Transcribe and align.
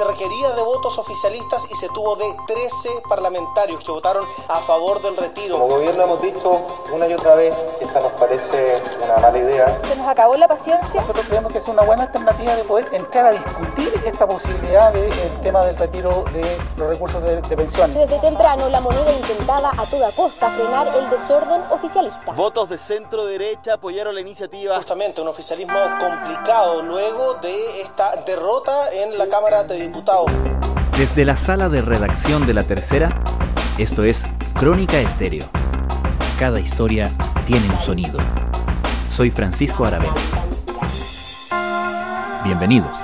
se 0.00 0.06
requería 0.06 0.50
de 0.52 0.62
votos 0.62 0.96
oficialistas 0.96 1.70
y 1.70 1.74
se 1.74 1.86
tuvo 1.90 2.16
de 2.16 2.24
13 2.46 2.88
parlamentarios 3.06 3.84
que 3.84 3.92
votaron 3.92 4.24
a 4.48 4.62
favor 4.62 5.02
del 5.02 5.14
retiro. 5.14 5.58
Como 5.58 5.74
gobierno 5.74 6.04
hemos 6.04 6.22
dicho 6.22 6.58
una 6.90 7.06
y 7.06 7.12
otra 7.12 7.34
vez 7.34 7.54
que 7.78 7.84
esta 7.84 8.00
nos 8.00 8.12
parece 8.12 8.80
una 9.04 9.18
mala 9.18 9.38
idea. 9.38 9.78
Se 9.86 9.96
nos 9.96 10.08
acabó 10.08 10.36
la 10.36 10.48
paciencia. 10.48 11.02
Nosotros 11.02 11.26
creemos 11.28 11.52
que 11.52 11.58
es 11.58 11.68
una 11.68 11.82
buena 11.82 12.04
alternativa 12.04 12.56
de 12.56 12.64
poder 12.64 12.88
entrar 12.94 13.26
a 13.26 13.32
discutir 13.32 13.92
esta 14.06 14.26
posibilidad 14.26 14.90
del 14.90 15.12
tema 15.42 15.66
del 15.66 15.76
retiro 15.76 16.24
de 16.32 16.58
los 16.78 16.88
recursos 16.88 17.22
de, 17.22 17.42
de 17.42 17.56
pensiones. 17.58 17.94
Desde 17.94 18.18
temprano 18.20 18.70
la 18.70 18.80
moneda 18.80 19.12
intentaba 19.12 19.70
a 19.76 19.84
toda 19.84 20.10
costa 20.12 20.48
frenar 20.48 20.86
el 20.96 21.10
desorden 21.10 21.62
oficialista. 21.70 22.32
Votos 22.32 22.70
de 22.70 22.78
centro 22.78 23.26
derecha 23.26 23.74
apoyaron 23.74 24.14
la 24.14 24.22
iniciativa. 24.22 24.76
Justamente 24.76 25.20
un 25.20 25.28
oficialismo 25.28 25.78
complicado 25.98 26.80
luego 26.80 27.34
de 27.34 27.82
esta 27.82 28.16
derrota 28.24 28.90
en 28.94 29.18
la 29.18 29.28
Cámara 29.28 29.62
de 29.64 29.89
desde 30.96 31.24
la 31.24 31.36
sala 31.36 31.68
de 31.68 31.82
redacción 31.82 32.46
de 32.46 32.54
la 32.54 32.62
tercera, 32.62 33.22
esto 33.78 34.04
es 34.04 34.24
Crónica 34.54 35.00
Estéreo. 35.00 35.46
Cada 36.38 36.60
historia 36.60 37.10
tiene 37.44 37.68
un 37.68 37.80
sonido. 37.80 38.18
Soy 39.10 39.30
Francisco 39.30 39.84
Aravena. 39.84 40.14
Bienvenidos. 42.44 42.96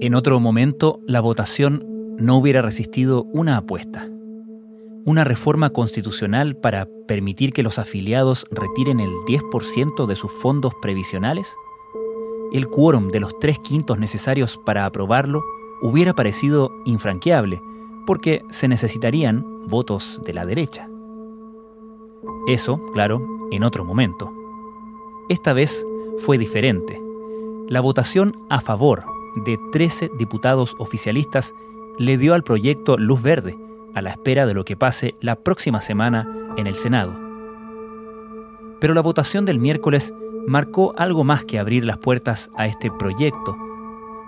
En 0.00 0.14
otro 0.14 0.40
momento, 0.40 1.00
la 1.06 1.20
votación 1.20 1.97
no 2.18 2.36
hubiera 2.36 2.62
resistido 2.62 3.24
una 3.32 3.56
apuesta. 3.56 4.08
Una 5.04 5.24
reforma 5.24 5.70
constitucional 5.70 6.56
para 6.56 6.88
permitir 7.06 7.52
que 7.52 7.62
los 7.62 7.78
afiliados 7.78 8.44
retiren 8.50 9.00
el 9.00 9.10
10% 9.26 10.06
de 10.06 10.16
sus 10.16 10.30
fondos 10.32 10.74
previsionales. 10.82 11.56
El 12.52 12.68
quórum 12.68 13.08
de 13.08 13.20
los 13.20 13.38
tres 13.38 13.58
quintos 13.60 13.98
necesarios 13.98 14.58
para 14.66 14.84
aprobarlo 14.84 15.42
hubiera 15.80 16.12
parecido 16.12 16.70
infranqueable, 16.84 17.62
porque 18.04 18.42
se 18.50 18.68
necesitarían 18.68 19.44
votos 19.68 20.20
de 20.24 20.34
la 20.34 20.44
derecha. 20.44 20.88
Eso, 22.48 22.82
claro, 22.92 23.22
en 23.50 23.62
otro 23.62 23.84
momento. 23.84 24.32
Esta 25.28 25.52
vez 25.52 25.86
fue 26.18 26.36
diferente. 26.36 27.00
La 27.68 27.80
votación 27.80 28.34
a 28.48 28.60
favor 28.60 29.04
de 29.36 29.58
13 29.72 30.10
diputados 30.18 30.74
oficialistas 30.78 31.54
le 31.98 32.16
dio 32.16 32.34
al 32.34 32.44
proyecto 32.44 32.96
luz 32.96 33.22
verde, 33.22 33.58
a 33.94 34.02
la 34.02 34.10
espera 34.10 34.46
de 34.46 34.54
lo 34.54 34.64
que 34.64 34.76
pase 34.76 35.16
la 35.20 35.36
próxima 35.36 35.80
semana 35.80 36.28
en 36.56 36.66
el 36.66 36.74
Senado. 36.74 37.12
Pero 38.80 38.94
la 38.94 39.00
votación 39.00 39.44
del 39.44 39.58
miércoles 39.58 40.14
marcó 40.46 40.94
algo 40.96 41.24
más 41.24 41.44
que 41.44 41.58
abrir 41.58 41.84
las 41.84 41.98
puertas 41.98 42.50
a 42.56 42.66
este 42.66 42.90
proyecto. 42.90 43.56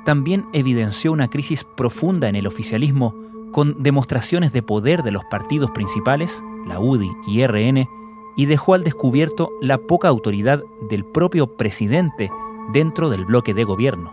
También 0.04 0.46
evidenció 0.52 1.12
una 1.12 1.28
crisis 1.30 1.64
profunda 1.64 2.28
en 2.28 2.36
el 2.36 2.46
oficialismo 2.46 3.14
con 3.52 3.82
demostraciones 3.82 4.52
de 4.52 4.62
poder 4.62 5.02
de 5.02 5.12
los 5.12 5.24
partidos 5.30 5.70
principales, 5.70 6.42
la 6.66 6.80
UDI 6.80 7.10
y 7.26 7.46
RN, 7.46 7.88
y 8.36 8.46
dejó 8.46 8.74
al 8.74 8.84
descubierto 8.84 9.50
la 9.60 9.78
poca 9.78 10.08
autoridad 10.08 10.62
del 10.88 11.04
propio 11.04 11.46
presidente 11.56 12.30
dentro 12.72 13.10
del 13.10 13.24
bloque 13.24 13.54
de 13.54 13.64
gobierno. 13.64 14.12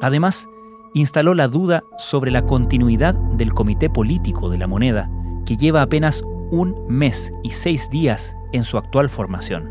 Además, 0.00 0.48
instaló 0.94 1.34
la 1.34 1.48
duda 1.48 1.82
sobre 1.98 2.30
la 2.30 2.46
continuidad 2.46 3.14
del 3.14 3.54
Comité 3.54 3.90
Político 3.90 4.48
de 4.48 4.58
la 4.58 4.66
Moneda, 4.66 5.10
que 5.44 5.56
lleva 5.56 5.82
apenas 5.82 6.22
un 6.50 6.76
mes 6.88 7.32
y 7.42 7.50
seis 7.50 7.90
días 7.90 8.36
en 8.52 8.64
su 8.64 8.78
actual 8.78 9.08
formación. 9.08 9.70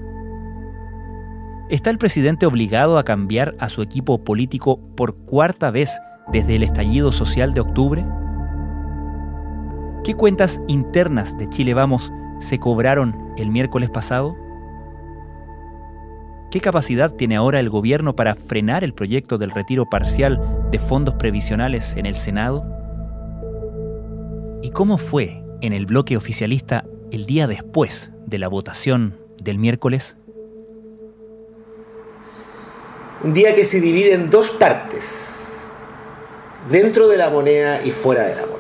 ¿Está 1.70 1.90
el 1.90 1.98
presidente 1.98 2.46
obligado 2.46 2.98
a 2.98 3.04
cambiar 3.04 3.56
a 3.60 3.68
su 3.68 3.82
equipo 3.82 4.24
político 4.24 4.80
por 4.96 5.16
cuarta 5.16 5.70
vez 5.70 6.00
desde 6.32 6.56
el 6.56 6.64
estallido 6.64 7.12
social 7.12 7.54
de 7.54 7.62
octubre? 7.62 8.06
¿Qué 10.04 10.14
cuentas 10.14 10.62
internas 10.68 11.38
de 11.38 11.50
Chile 11.50 11.74
Vamos 11.74 12.14
se 12.40 12.60
cobraron 12.60 13.34
el 13.36 13.50
miércoles 13.50 13.90
pasado? 13.90 14.38
¿Qué 16.50 16.62
capacidad 16.62 17.12
tiene 17.12 17.36
ahora 17.36 17.60
el 17.60 17.70
gobierno 17.70 18.16
para 18.16 18.34
frenar 18.34 18.86
el 18.86 18.94
proyecto 18.94 19.38
del 19.38 19.52
retiro 19.52 19.90
parcial 19.90 20.57
de 20.72 20.80
fondos 20.80 21.16
previsionales 21.16 21.96
en 21.96 22.06
el 22.06 22.16
Senado? 22.18 22.66
¿Y 24.62 24.72
cómo 24.72 24.98
fue 24.98 25.44
en 25.62 25.74
el 25.74 25.86
bloque 25.86 26.18
oficialista 26.18 26.86
el 27.12 27.26
día 27.26 27.48
después 27.48 28.12
de 28.26 28.38
la 28.38 28.48
votación 28.48 29.18
del 29.42 29.58
miércoles? 29.58 30.18
Un 33.24 33.34
día 33.34 33.56
que 33.56 33.66
se 33.66 33.82
divide 33.82 34.14
en 34.14 34.30
dos 34.30 34.50
partes, 34.52 35.70
dentro 36.70 37.08
de 37.08 37.18
la 37.18 37.30
moneda 37.30 37.84
y 37.84 37.92
fuera 37.92 38.24
de 38.24 38.36
la 38.36 38.46
moneda. 38.46 38.58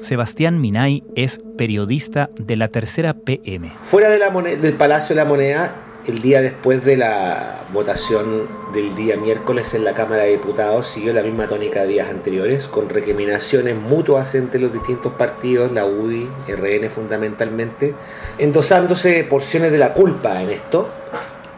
Sebastián 0.00 0.60
Minay 0.60 1.04
es 1.14 1.40
periodista 1.58 2.30
de 2.36 2.56
la 2.56 2.68
tercera 2.68 3.14
PM. 3.14 3.72
Fuera 3.82 4.10
de 4.10 4.18
la 4.18 4.30
del 4.30 4.74
Palacio 4.74 5.14
de 5.14 5.22
la 5.22 5.28
Moneda 5.28 5.89
el 6.06 6.22
día 6.22 6.40
después 6.40 6.84
de 6.84 6.96
la 6.96 7.66
votación 7.72 8.48
del 8.72 8.94
día 8.94 9.16
miércoles 9.16 9.74
en 9.74 9.84
la 9.84 9.92
Cámara 9.92 10.22
de 10.24 10.30
Diputados 10.30 10.86
siguió 10.86 11.12
la 11.12 11.22
misma 11.22 11.46
tónica 11.46 11.82
de 11.82 11.88
días 11.88 12.08
anteriores, 12.08 12.68
con 12.68 12.88
recriminaciones 12.88 13.76
mutuas 13.76 14.34
entre 14.34 14.60
los 14.60 14.72
distintos 14.72 15.12
partidos, 15.14 15.72
la 15.72 15.84
UDI, 15.84 16.28
RN 16.48 16.88
fundamentalmente, 16.88 17.94
endosándose 18.38 19.24
porciones 19.24 19.72
de 19.72 19.78
la 19.78 19.92
culpa 19.92 20.40
en 20.40 20.50
esto, 20.50 20.88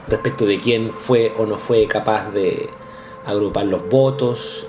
respecto 0.09 0.45
de 0.45 0.59
quién 0.59 0.93
fue 0.93 1.33
o 1.39 1.47
no 1.47 1.59
fue 1.59 1.87
capaz 1.87 2.33
de 2.33 2.69
agrupar 3.25 3.67
los 3.67 3.89
votos, 3.89 4.67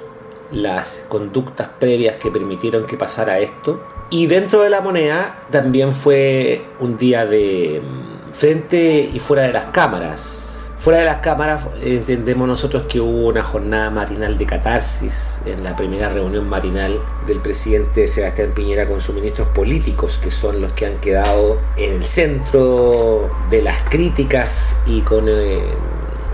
las 0.51 1.03
conductas 1.09 1.69
previas 1.79 2.17
que 2.17 2.29
permitieron 2.29 2.85
que 2.85 2.97
pasara 2.97 3.39
esto. 3.39 3.83
Y 4.11 4.27
dentro 4.27 4.61
de 4.61 4.69
la 4.69 4.81
moneda 4.81 5.43
también 5.49 5.91
fue 5.91 6.63
un 6.79 6.97
día 6.97 7.25
de 7.25 7.81
frente 8.33 9.09
y 9.13 9.19
fuera 9.19 9.43
de 9.43 9.53
las 9.53 9.65
cámaras. 9.67 10.49
Fuera 10.77 10.99
de 10.99 11.05
las 11.05 11.17
cámaras 11.17 11.61
entendemos 11.81 12.45
nosotros 12.45 12.87
que 12.89 12.99
hubo 12.99 13.27
una 13.29 13.41
jornada 13.41 13.89
matinal 13.89 14.37
de 14.37 14.45
catarsis 14.45 15.39
en 15.45 15.63
la 15.63 15.77
primera 15.77 16.09
reunión 16.09 16.49
matinal 16.49 16.99
del 17.25 17.39
presidente 17.39 18.05
Sebastián 18.05 18.51
Piñera 18.53 18.85
con 18.85 18.99
sus 18.99 19.15
ministros 19.15 19.47
políticos, 19.49 20.19
que 20.21 20.29
son 20.29 20.59
los 20.59 20.73
que 20.73 20.85
han 20.85 20.97
quedado 20.97 21.57
en 21.77 21.93
el 21.93 22.03
centro 22.03 23.29
de 23.49 23.61
las 23.61 23.85
críticas 23.85 24.75
y 24.85 24.99
con 25.01 25.29
eh, 25.29 25.61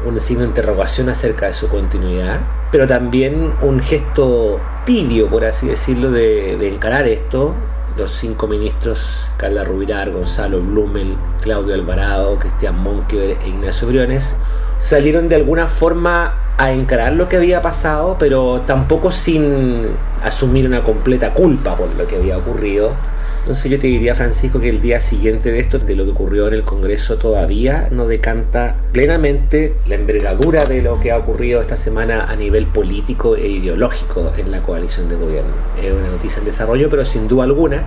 un 0.03 0.19
signo 0.19 0.41
de 0.43 0.49
interrogación 0.49 1.09
acerca 1.09 1.45
de 1.45 1.53
su 1.53 1.67
continuidad, 1.67 2.39
pero 2.71 2.87
también 2.87 3.53
un 3.61 3.79
gesto 3.79 4.59
tibio, 4.83 5.29
por 5.29 5.45
así 5.45 5.67
decirlo, 5.67 6.09
de, 6.09 6.57
de 6.57 6.69
encarar 6.69 7.07
esto 7.07 7.53
los 7.99 8.11
cinco 8.11 8.47
ministros, 8.47 9.27
Carla 9.37 9.63
Rubilar, 9.63 10.09
Gonzalo 10.11 10.61
Blumel, 10.61 11.15
Claudio 11.41 11.75
Alvarado, 11.75 12.39
Cristian 12.39 12.79
Monkever 12.79 13.37
e 13.43 13.49
Ignacio 13.49 13.87
Briones, 13.87 14.37
salieron 14.79 15.27
de 15.27 15.35
alguna 15.35 15.67
forma 15.67 16.33
a 16.57 16.71
encarar 16.71 17.13
lo 17.13 17.29
que 17.29 17.37
había 17.37 17.61
pasado, 17.61 18.15
pero 18.17 18.61
tampoco 18.61 19.11
sin 19.11 19.83
asumir 20.23 20.65
una 20.65 20.83
completa 20.83 21.33
culpa 21.33 21.75
por 21.75 21.93
lo 21.95 22.07
que 22.07 22.15
había 22.15 22.37
ocurrido 22.37 22.93
entonces 23.39 23.71
yo 23.71 23.79
te 23.79 23.87
diría, 23.87 24.15
Francisco, 24.15 24.59
que 24.59 24.69
el 24.69 24.81
día 24.81 24.99
siguiente 24.99 25.51
de 25.51 25.59
esto, 25.59 25.79
de 25.79 25.95
lo 25.95 26.05
que 26.05 26.11
ocurrió 26.11 26.47
en 26.47 26.53
el 26.53 26.63
Congreso, 26.63 27.17
todavía 27.17 27.87
no 27.91 28.05
decanta 28.05 28.75
plenamente 28.91 29.75
la 29.87 29.95
envergadura 29.95 30.65
de 30.65 30.81
lo 30.81 30.99
que 30.99 31.11
ha 31.11 31.17
ocurrido 31.17 31.61
esta 31.61 31.77
semana 31.77 32.25
a 32.25 32.35
nivel 32.35 32.67
político 32.67 33.35
e 33.35 33.47
ideológico 33.47 34.31
en 34.37 34.51
la 34.51 34.61
coalición 34.61 35.09
de 35.09 35.15
gobierno. 35.15 35.51
Es 35.81 35.91
una 35.91 36.09
noticia 36.09 36.39
en 36.39 36.45
desarrollo, 36.45 36.89
pero 36.89 37.05
sin 37.05 37.27
duda 37.27 37.45
alguna 37.45 37.83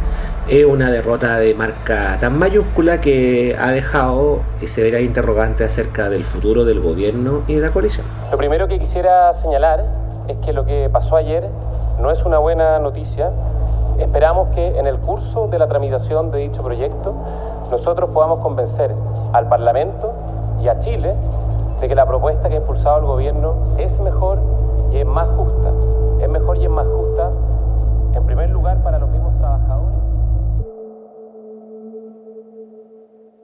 es 0.49 0.65
una 0.65 0.91
derrota 0.91 1.39
de 1.39 1.55
marca 1.55 2.19
tan 2.21 2.39
mayúscula 2.39 3.01
que 3.01 3.57
ha 3.59 3.71
dejado 3.71 4.43
severa 4.67 5.01
interrogante 5.01 5.65
acerca 5.65 6.09
del 6.09 6.25
futuro 6.25 6.65
del 6.65 6.81
gobierno 6.81 7.43
y 7.47 7.55
de 7.55 7.61
la 7.61 7.71
coalición. 7.71 8.07
Lo 8.31 8.39
primero 8.39 8.69
que 8.69 8.79
quisiera 8.79 9.33
señalar 9.33 9.85
es 10.29 10.37
que 10.39 10.53
lo 10.53 10.65
que 10.65 10.89
pasó 10.91 11.17
ayer 11.17 11.49
no 12.01 12.11
es 12.11 12.25
una 12.25 12.39
buena 12.39 12.79
noticia 12.79 13.31
Esperamos 13.99 14.49
que 14.55 14.79
en 14.79 14.87
el 14.87 14.99
curso 14.99 15.49
de 15.49 15.59
la 15.59 15.69
tramitación 15.69 16.31
de 16.31 16.39
dicho 16.39 16.63
proyecto 16.63 17.15
nosotros 17.71 18.11
podamos 18.11 18.39
convencer 18.41 18.95
al 19.33 19.49
Parlamento 19.49 20.13
y 20.61 20.69
a 20.69 20.79
Chile 20.79 21.15
de 21.81 21.89
que 21.89 21.95
la 21.95 22.07
propuesta 22.07 22.49
que 22.49 22.55
ha 22.55 22.59
impulsado 22.59 22.99
el 22.99 23.07
gobierno 23.07 23.57
es 23.79 24.01
mejor 24.01 24.39
y 24.93 24.99
es 24.99 25.07
más 25.07 25.29
justa. 25.29 25.73
Es 26.21 26.29
mejor 26.29 26.57
y 26.59 26.65
es 26.65 26.71
más 26.71 26.87
justa, 26.87 27.31
en 28.15 28.25
primer 28.25 28.51
lugar, 28.51 28.83
para 28.83 28.99
los 28.99 29.09
mismos 29.11 29.37
trabajadores. 29.39 29.97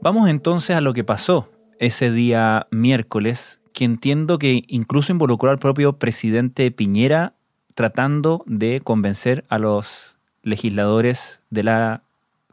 Vamos 0.01 0.29
entonces 0.29 0.77
a 0.77 0.81
lo 0.81 0.95
que 0.95 1.03
pasó 1.03 1.49
ese 1.81 2.11
día 2.13 2.67
miércoles, 2.71 3.61
que 3.73 3.85
entiendo 3.85 4.39
que 4.39 4.63
incluso 4.69 5.13
involucró 5.13 5.51
al 5.51 5.59
propio 5.59 5.95
presidente 5.99 6.71
Piñera 6.71 7.35
tratando 7.75 8.45
de 8.47 8.81
convencer 8.81 9.45
a 9.49 9.59
los 9.59 10.18
legisladores 10.43 11.41
de 11.51 11.63
la 11.63 12.03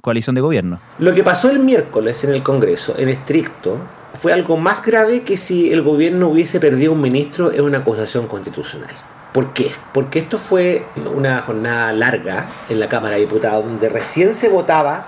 coalición 0.01 0.35
de 0.35 0.41
gobierno. 0.41 0.79
Lo 0.99 1.13
que 1.13 1.23
pasó 1.23 1.49
el 1.49 1.59
miércoles 1.59 2.23
en 2.23 2.31
el 2.31 2.43
Congreso, 2.43 2.95
en 2.97 3.09
estricto, 3.09 3.79
fue 4.13 4.33
algo 4.33 4.57
más 4.57 4.83
grave 4.83 5.23
que 5.23 5.37
si 5.37 5.71
el 5.71 5.81
gobierno 5.81 6.27
hubiese 6.27 6.59
perdido 6.59 6.93
un 6.93 7.01
ministro 7.01 7.51
en 7.51 7.61
una 7.61 7.79
acusación 7.79 8.27
constitucional. 8.27 8.93
¿Por 9.33 9.51
qué? 9.51 9.71
Porque 9.93 10.19
esto 10.19 10.37
fue 10.37 10.85
una 11.13 11.41
jornada 11.41 11.91
larga 11.91 12.47
en 12.69 12.79
la 12.79 12.87
Cámara 12.87 13.15
de 13.15 13.21
Diputados 13.21 13.65
donde 13.65 13.89
recién 13.89 14.33
se 14.33 14.47
votaba 14.47 15.07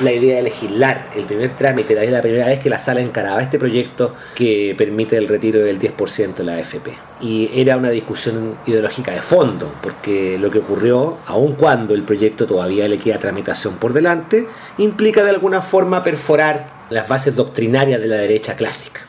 la 0.00 0.12
idea 0.12 0.36
de 0.36 0.42
legislar. 0.42 1.08
El 1.14 1.24
primer 1.24 1.52
trámite, 1.52 1.92
era 1.92 2.10
la 2.10 2.22
primera 2.22 2.46
vez 2.46 2.60
que 2.60 2.70
la 2.70 2.78
sala 2.78 3.00
encaraba 3.00 3.40
este 3.40 3.58
proyecto 3.58 4.14
que 4.34 4.74
permite 4.76 5.16
el 5.16 5.28
retiro 5.28 5.60
del 5.60 5.78
10% 5.78 6.34
de 6.34 6.44
la 6.44 6.54
AFP. 6.54 6.90
Y 7.20 7.50
era 7.54 7.76
una 7.76 7.90
discusión 7.90 8.56
ideológica 8.66 9.12
de 9.12 9.22
fondo, 9.22 9.72
porque 9.82 10.38
lo 10.38 10.50
que 10.50 10.58
ocurrió, 10.58 11.18
aun 11.26 11.54
cuando 11.54 11.94
el 11.94 12.02
proyecto 12.02 12.46
todavía 12.46 12.88
le 12.88 12.98
queda 12.98 13.18
tramitación 13.18 13.74
por 13.76 13.92
delante, 13.92 14.46
implica 14.78 15.22
de 15.22 15.30
alguna 15.30 15.62
forma 15.62 16.02
perforar 16.02 16.66
las 16.90 17.08
bases 17.08 17.34
doctrinarias 17.34 18.00
de 18.00 18.08
la 18.08 18.16
derecha 18.16 18.56
clásica. 18.56 19.02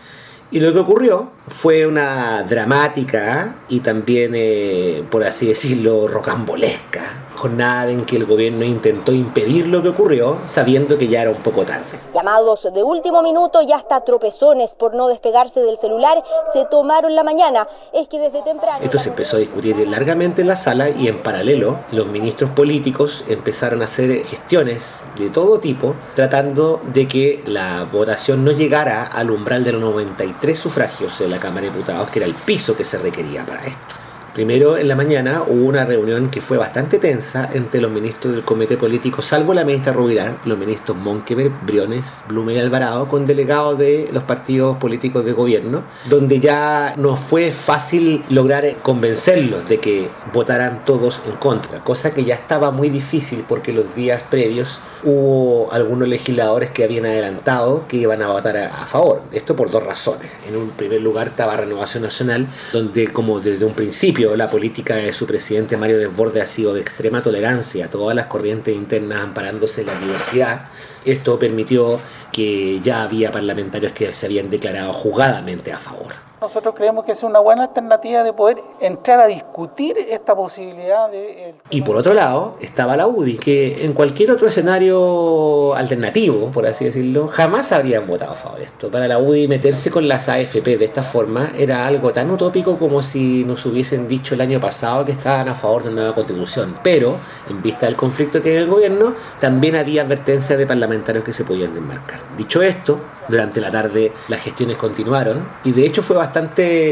Y 0.52 0.60
lo 0.60 0.72
que 0.72 0.80
ocurrió 0.80 1.32
fue 1.48 1.88
una 1.88 2.44
dramática 2.44 3.58
y 3.68 3.80
también, 3.80 4.34
eh, 4.36 5.04
por 5.10 5.24
así 5.24 5.48
decirlo, 5.48 6.08
rocambolesca 6.08 7.25
jornada 7.36 7.92
en 7.92 8.06
que 8.06 8.16
el 8.16 8.26
gobierno 8.26 8.66
intentó 8.66 9.12
impedir 9.12 9.68
lo 9.68 9.82
que 9.82 9.90
ocurrió, 9.90 10.38
sabiendo 10.46 10.98
que 10.98 11.08
ya 11.08 11.22
era 11.22 11.32
un 11.32 11.44
poco 11.44 11.66
tarde. 11.66 12.00
Llamados 12.14 12.64
de 12.74 12.84
último 12.84 13.22
minuto 13.22 13.62
y 13.62 13.72
hasta 13.72 14.02
tropezones 14.04 14.76
por 14.76 14.96
no 14.96 15.08
despegarse 15.08 15.60
del 15.62 15.78
celular 15.78 16.24
se 16.54 16.66
tomaron 16.66 17.16
la 17.16 17.24
mañana. 17.24 17.68
Es 17.94 18.08
que 18.08 18.20
desde 18.20 18.42
temprano... 18.42 18.80
Esto 18.84 19.00
se 19.00 19.10
empezó 19.10 19.38
a 19.38 19.40
discutir 19.40 19.76
largamente 19.88 20.42
en 20.42 20.48
la 20.48 20.56
sala 20.56 20.90
y 20.90 21.08
en 21.08 21.22
paralelo 21.22 21.78
los 21.92 22.08
ministros 22.08 22.50
políticos 22.52 23.24
empezaron 23.28 23.82
a 23.82 23.86
hacer 23.86 24.26
gestiones 24.26 25.04
de 25.18 25.30
todo 25.30 25.60
tipo 25.60 25.96
tratando 26.16 26.82
de 26.94 27.08
que 27.08 27.44
la 27.46 27.86
votación 27.92 28.44
no 28.44 28.52
llegara 28.52 29.04
al 29.04 29.32
umbral 29.32 29.64
de 29.64 29.74
los 29.74 29.82
93 29.82 30.58
sufragios 30.58 31.20
de 31.20 31.28
la 31.28 31.40
Cámara 31.40 31.62
de 31.62 31.72
Diputados, 31.72 32.10
que 32.10 32.20
era 32.20 32.28
el 32.28 32.36
piso 32.36 32.76
que 32.76 32.84
se 32.84 32.98
requería 32.98 33.46
para 33.46 33.66
esto. 33.66 34.05
Primero, 34.36 34.76
en 34.76 34.90
la 34.90 34.98
mañana 34.98 35.44
hubo 35.48 35.64
una 35.64 35.86
reunión 35.86 36.30
que 36.30 36.42
fue 36.42 36.58
bastante 36.58 37.00
tensa 37.00 37.50
entre 37.54 37.80
los 37.80 37.90
ministros 37.90 38.34
del 38.34 38.44
comité 38.44 38.76
político, 38.76 39.22
salvo 39.22 39.54
la 39.54 39.64
ministra 39.64 39.94
Rubilar, 39.94 40.40
los 40.44 40.58
ministros 40.58 40.98
Monkever, 40.98 41.50
Briones, 41.66 42.26
Blume 42.28 42.54
y 42.54 42.58
Alvarado, 42.58 43.08
con 43.08 43.26
delegados 43.26 43.78
de 43.78 44.10
los 44.12 44.24
partidos 44.24 44.76
políticos 44.76 45.24
de 45.24 45.32
gobierno, 45.32 45.84
donde 46.10 46.42
ya 46.42 46.96
no 46.98 47.16
fue 47.16 47.54
fácil 47.54 48.26
lograr 48.30 48.76
convencerlos 48.82 49.70
de 49.70 49.78
que 49.78 50.10
votaran 50.34 50.84
todos 50.84 51.22
en 51.26 51.38
contra, 51.38 51.80
cosa 51.80 52.14
que 52.14 52.26
ya 52.26 52.36
estaba 52.36 52.72
muy 52.72 52.90
difícil 52.90 53.46
porque 53.48 53.72
los 53.72 53.96
días 53.96 54.22
previos 54.30 54.82
hubo 55.06 55.72
algunos 55.72 56.08
legisladores 56.08 56.72
que 56.72 56.84
habían 56.84 57.06
adelantado 57.06 57.88
que 57.88 57.98
iban 57.98 58.22
a 58.22 58.28
votar 58.28 58.58
a, 58.58 58.86
favor. 58.86 59.22
Esto 59.32 59.56
por 59.56 59.70
dos 59.70 59.84
razones. 59.84 60.30
En 60.48 60.56
un 60.56 60.72
primer 60.72 61.02
lugar 61.02 61.28
estaba 61.28 61.56
Renovación 61.56 62.04
Nacional, 62.04 62.48
donde 62.74 63.08
como 63.08 63.40
desde 63.40 63.66
un 63.66 63.74
principio 63.74 64.36
la 64.36 64.50
política 64.50 64.96
de 64.96 65.14
su 65.14 65.26
presidente 65.26 65.78
Mario 65.78 66.00
Desbordes 66.00 66.44
ha 66.44 66.48
sido 66.48 66.74
de 66.74 66.82
extrema 66.82 67.22
tolerancia 67.22 67.90
todas 67.90 68.16
las 68.16 68.26
corrientes 68.26 68.76
internas 68.76 69.22
amparándose 69.22 69.82
en 69.82 69.88
la 69.88 70.00
diversidad. 70.00 70.66
Esto 71.06 71.38
permitió 71.38 72.00
que 72.32 72.80
ya 72.82 73.04
había 73.04 73.32
parlamentarios 73.32 73.94
que 73.94 74.12
se 74.12 74.26
habían 74.26 74.50
declarado 74.50 74.92
jugadamente 74.92 75.72
a 75.72 75.78
favor. 75.78 76.14
Nosotros 76.46 76.76
creemos 76.76 77.04
que 77.06 77.14
es 77.14 77.24
una 77.24 77.40
buena 77.40 77.64
alternativa 77.64 78.22
de 78.22 78.32
poder 78.32 78.62
entrar 78.80 79.20
a 79.20 79.26
discutir 79.26 79.98
esta 79.98 80.36
posibilidad 80.36 81.10
de... 81.10 81.56
Y 81.72 81.82
por 81.82 81.98
otro 81.98 82.14
lado 82.14 82.56
estaba 82.62 82.96
la 82.96 83.08
UDI, 83.08 83.38
que 83.40 83.84
en 83.84 83.94
cualquier 83.94 84.30
otro 84.30 84.48
escenario 84.48 85.74
alternativo, 85.74 86.52
por 86.52 86.68
así 86.68 86.86
decirlo, 86.86 87.28
jamás 87.30 87.72
habrían 87.72 88.06
votado 88.06 88.34
a 88.34 88.36
favor 88.36 88.60
de 88.60 88.66
esto. 88.66 88.92
Para 88.92 89.08
la 89.08 89.18
UDI 89.18 89.48
meterse 89.48 89.90
con 89.90 90.08
las 90.08 90.30
AFP 90.30 90.78
de 90.78 90.86
esta 90.86 91.02
forma 91.02 91.50
era 91.58 91.88
algo 91.88 92.14
tan 92.14 92.30
utópico 92.30 92.78
como 92.78 93.02
si 93.02 93.44
nos 93.44 93.66
hubiesen 93.66 94.08
dicho 94.08 94.36
el 94.36 94.42
año 94.42 94.60
pasado 94.60 95.04
que 95.04 95.14
estaban 95.14 95.50
a 95.50 95.56
favor 95.56 95.82
de 95.82 95.90
una 95.90 96.02
nueva 96.02 96.14
constitución. 96.14 96.78
Pero, 96.84 97.18
en 97.50 97.64
vista 97.64 97.88
del 97.88 97.96
conflicto 97.96 98.44
que 98.44 98.50
hay 98.50 98.58
en 98.58 98.62
el 98.62 98.70
gobierno, 98.70 99.16
también 99.40 99.76
había 99.76 100.04
advertencias 100.04 100.60
de 100.60 100.68
parlamentarios 100.68 101.24
que 101.24 101.34
se 101.34 101.44
podían 101.44 101.74
desmarcar. 101.74 102.20
Dicho 102.38 102.62
esto, 102.62 103.00
durante 103.28 103.60
la 103.60 103.72
tarde 103.72 104.14
las 104.28 104.42
gestiones 104.42 104.78
continuaron 104.78 105.48
y 105.64 105.72
de 105.72 105.84
hecho 105.84 106.04
fue 106.04 106.16
bastante 106.16 106.35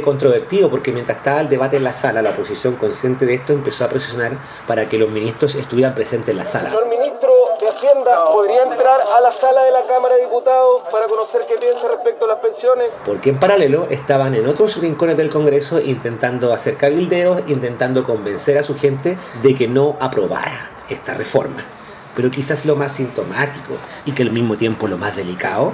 controvertido 0.03 0.69
porque 0.69 0.91
mientras 0.91 1.17
estaba 1.17 1.41
el 1.41 1.49
debate 1.49 1.77
en 1.77 1.83
la 1.83 1.91
sala, 1.91 2.21
la 2.21 2.29
oposición 2.29 2.75
consciente 2.75 3.25
de 3.25 3.33
esto 3.33 3.51
empezó 3.51 3.83
a 3.83 3.89
presionar 3.89 4.37
para 4.67 4.87
que 4.87 4.97
los 4.97 5.09
ministros 5.09 5.55
estuvieran 5.55 5.93
presentes 5.93 6.29
en 6.29 6.37
la 6.37 6.45
sala. 6.45 6.69
Señor 6.69 6.87
ministro 6.87 7.31
de 7.59 7.67
Hacienda, 7.67 8.25
¿podría 8.31 8.63
entrar 8.63 9.01
a 9.15 9.19
la 9.19 9.31
sala 9.31 9.63
de 9.63 9.71
la 9.71 9.83
Cámara 9.83 10.15
de 10.15 10.21
Diputados 10.21 10.83
para 10.89 11.07
conocer 11.07 11.41
qué 11.47 11.55
piensa 11.57 11.87
respecto 11.89 12.25
a 12.25 12.29
las 12.29 12.39
pensiones? 12.39 12.89
Porque 13.05 13.31
en 13.31 13.39
paralelo 13.39 13.87
estaban 13.89 14.33
en 14.35 14.47
otros 14.47 14.77
rincones 14.77 15.17
del 15.17 15.29
Congreso 15.29 15.79
intentando 15.79 16.53
hacer 16.53 16.77
cabildeos, 16.77 17.41
intentando 17.47 18.03
convencer 18.05 18.57
a 18.57 18.63
su 18.63 18.77
gente 18.77 19.17
de 19.41 19.55
que 19.55 19.67
no 19.67 19.97
aprobara 19.99 20.71
esta 20.89 21.13
reforma. 21.13 21.65
Pero 22.15 22.29
quizás 22.29 22.65
lo 22.65 22.75
más 22.75 22.93
sintomático 22.93 23.73
y 24.05 24.11
que 24.11 24.23
al 24.23 24.31
mismo 24.31 24.55
tiempo 24.55 24.87
lo 24.87 24.97
más 24.97 25.15
delicado 25.15 25.73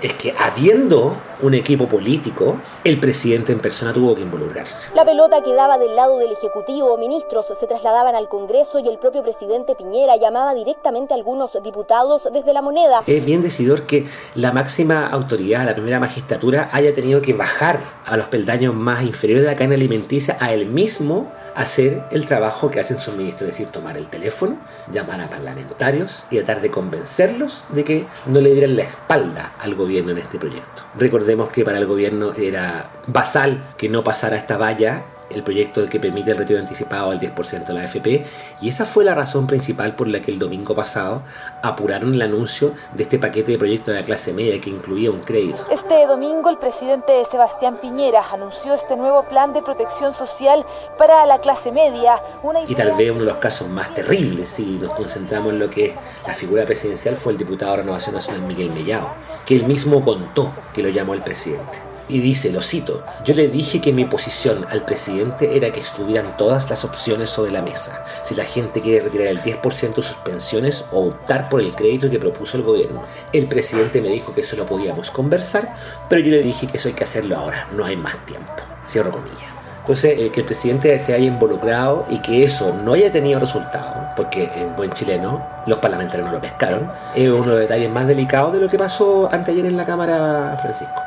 es 0.00 0.14
que 0.14 0.34
habiendo 0.38 1.14
un 1.42 1.54
equipo 1.54 1.88
político, 1.88 2.58
el 2.84 2.98
presidente 2.98 3.52
en 3.52 3.60
persona 3.60 3.92
tuvo 3.92 4.14
que 4.14 4.22
involucrarse. 4.22 4.90
La 4.94 5.04
pelota 5.04 5.42
quedaba 5.42 5.78
del 5.78 5.96
lado 5.96 6.18
del 6.18 6.32
Ejecutivo, 6.32 6.96
ministros 6.98 7.46
se 7.58 7.66
trasladaban 7.66 8.14
al 8.14 8.28
Congreso 8.28 8.78
y 8.78 8.88
el 8.88 8.98
propio 8.98 9.22
presidente 9.22 9.74
Piñera 9.74 10.16
llamaba 10.16 10.54
directamente 10.54 11.14
a 11.14 11.16
algunos 11.16 11.50
diputados 11.62 12.22
desde 12.32 12.52
la 12.52 12.62
moneda. 12.62 13.02
Es 13.06 13.24
bien 13.24 13.42
decidor 13.42 13.82
que 13.86 14.06
la 14.34 14.52
máxima 14.52 15.06
autoridad, 15.08 15.64
la 15.64 15.74
primera 15.74 16.00
magistratura, 16.00 16.68
haya 16.72 16.92
tenido 16.94 17.20
que 17.20 17.32
bajar 17.32 17.80
a 18.06 18.16
los 18.16 18.26
peldaños 18.26 18.74
más 18.74 19.02
inferiores 19.02 19.44
de 19.44 19.50
la 19.50 19.56
cadena 19.56 19.74
alimenticia 19.74 20.36
a 20.40 20.52
él 20.52 20.66
mismo 20.66 21.30
hacer 21.54 22.02
el 22.10 22.26
trabajo 22.26 22.70
que 22.70 22.80
hacen 22.80 22.98
sus 22.98 23.14
ministros, 23.14 23.42
es 23.42 23.58
decir, 23.58 23.68
tomar 23.68 23.96
el 23.96 24.08
teléfono, 24.08 24.58
llamar 24.92 25.20
a 25.20 25.28
parlamentarios 25.28 26.26
y 26.30 26.36
tratar 26.36 26.60
de 26.60 26.70
convencerlos 26.70 27.64
de 27.70 27.84
que 27.84 28.06
no 28.26 28.40
le 28.40 28.52
dieran 28.52 28.76
la 28.76 28.82
espalda 28.82 29.54
al 29.60 29.74
gobierno 29.74 30.12
en 30.12 30.18
este 30.18 30.38
proyecto. 30.38 30.82
Recordemos 31.24 31.48
que 31.54 31.64
para 31.64 31.78
el 31.78 31.86
gobierno 31.86 32.34
era 32.36 32.90
basal 33.06 33.72
que 33.78 33.88
no 33.88 34.04
pasara 34.04 34.36
esta 34.36 34.58
valla 34.58 35.04
el 35.34 35.42
proyecto 35.42 35.88
que 35.88 36.00
permite 36.00 36.30
el 36.30 36.38
retiro 36.38 36.58
anticipado 36.58 37.10
al 37.10 37.20
10% 37.20 37.66
de 37.66 37.74
la 37.74 37.80
AFP 37.82 38.24
y 38.60 38.68
esa 38.68 38.84
fue 38.84 39.04
la 39.04 39.14
razón 39.14 39.46
principal 39.46 39.94
por 39.94 40.08
la 40.08 40.20
que 40.20 40.30
el 40.30 40.38
domingo 40.38 40.74
pasado 40.74 41.22
apuraron 41.62 42.14
el 42.14 42.22
anuncio 42.22 42.74
de 42.94 43.02
este 43.02 43.18
paquete 43.18 43.52
de 43.52 43.58
proyectos 43.58 43.94
de 43.94 44.00
la 44.00 44.06
clase 44.06 44.32
media 44.32 44.60
que 44.60 44.70
incluía 44.70 45.10
un 45.10 45.20
crédito. 45.20 45.66
Este 45.70 46.06
domingo 46.06 46.50
el 46.50 46.58
presidente 46.58 47.24
Sebastián 47.30 47.78
Piñera 47.80 48.22
anunció 48.32 48.74
este 48.74 48.96
nuevo 48.96 49.24
plan 49.28 49.52
de 49.52 49.62
protección 49.62 50.12
social 50.12 50.64
para 50.98 51.26
la 51.26 51.40
clase 51.40 51.72
media. 51.72 52.22
Una 52.42 52.62
y 52.62 52.74
tal 52.74 52.92
vez 52.92 53.10
uno 53.10 53.20
de 53.20 53.26
los 53.26 53.38
casos 53.38 53.68
más 53.68 53.94
terribles, 53.94 54.48
si 54.48 54.78
nos 54.78 54.92
concentramos 54.94 55.52
en 55.52 55.58
lo 55.58 55.70
que 55.70 55.86
es 55.86 55.94
la 56.26 56.34
figura 56.34 56.64
presidencial, 56.64 57.16
fue 57.16 57.32
el 57.32 57.38
diputado 57.38 57.72
de 57.72 57.78
Renovación 57.78 58.14
Nacional 58.14 58.42
Miguel 58.42 58.70
Mellao, 58.70 59.14
que 59.46 59.56
él 59.56 59.64
mismo 59.64 60.04
contó 60.04 60.52
que 60.72 60.82
lo 60.82 60.88
llamó 60.88 61.14
el 61.14 61.22
presidente. 61.22 61.93
Y 62.08 62.20
dice, 62.20 62.52
lo 62.52 62.60
cito, 62.60 63.02
yo 63.24 63.34
le 63.34 63.48
dije 63.48 63.80
que 63.80 63.92
mi 63.92 64.04
posición 64.04 64.66
al 64.68 64.84
presidente 64.84 65.56
era 65.56 65.70
que 65.70 65.80
estuvieran 65.80 66.36
todas 66.36 66.68
las 66.68 66.84
opciones 66.84 67.30
sobre 67.30 67.50
la 67.50 67.62
mesa. 67.62 68.04
Si 68.22 68.34
la 68.34 68.44
gente 68.44 68.82
quiere 68.82 69.04
retirar 69.04 69.28
el 69.28 69.40
10% 69.40 69.94
de 69.94 70.02
sus 70.02 70.16
pensiones 70.18 70.84
o 70.92 71.08
optar 71.08 71.48
por 71.48 71.60
el 71.60 71.74
crédito 71.74 72.10
que 72.10 72.18
propuso 72.18 72.58
el 72.58 72.62
gobierno. 72.62 73.02
El 73.32 73.46
presidente 73.46 74.02
me 74.02 74.10
dijo 74.10 74.34
que 74.34 74.42
eso 74.42 74.56
lo 74.56 74.66
podíamos 74.66 75.10
conversar, 75.10 75.74
pero 76.08 76.20
yo 76.20 76.30
le 76.30 76.42
dije 76.42 76.66
que 76.66 76.76
eso 76.76 76.88
hay 76.88 76.94
que 76.94 77.04
hacerlo 77.04 77.36
ahora, 77.36 77.68
no 77.72 77.84
hay 77.84 77.96
más 77.96 78.24
tiempo. 78.26 78.52
Cierro 78.86 79.10
comillas. 79.10 79.54
Entonces, 79.84 80.18
eh, 80.18 80.30
que 80.30 80.40
el 80.40 80.46
presidente 80.46 80.98
se 80.98 81.12
haya 81.12 81.26
involucrado 81.26 82.06
y 82.08 82.18
que 82.20 82.42
eso 82.42 82.74
no 82.74 82.94
haya 82.94 83.12
tenido 83.12 83.38
resultado, 83.38 84.08
porque 84.16 84.50
en 84.56 84.74
buen 84.76 84.90
chileno 84.92 85.46
los 85.66 85.78
parlamentarios 85.78 86.26
no 86.26 86.32
lo 86.32 86.40
pescaron, 86.40 86.90
es 87.14 87.28
uno 87.28 87.42
de 87.42 87.50
los 87.50 87.60
detalles 87.60 87.90
más 87.90 88.06
delicados 88.06 88.54
de 88.54 88.60
lo 88.60 88.68
que 88.68 88.78
pasó 88.78 89.28
anteayer 89.30 89.66
en 89.66 89.76
la 89.76 89.84
Cámara, 89.84 90.56
Francisco. 90.62 91.03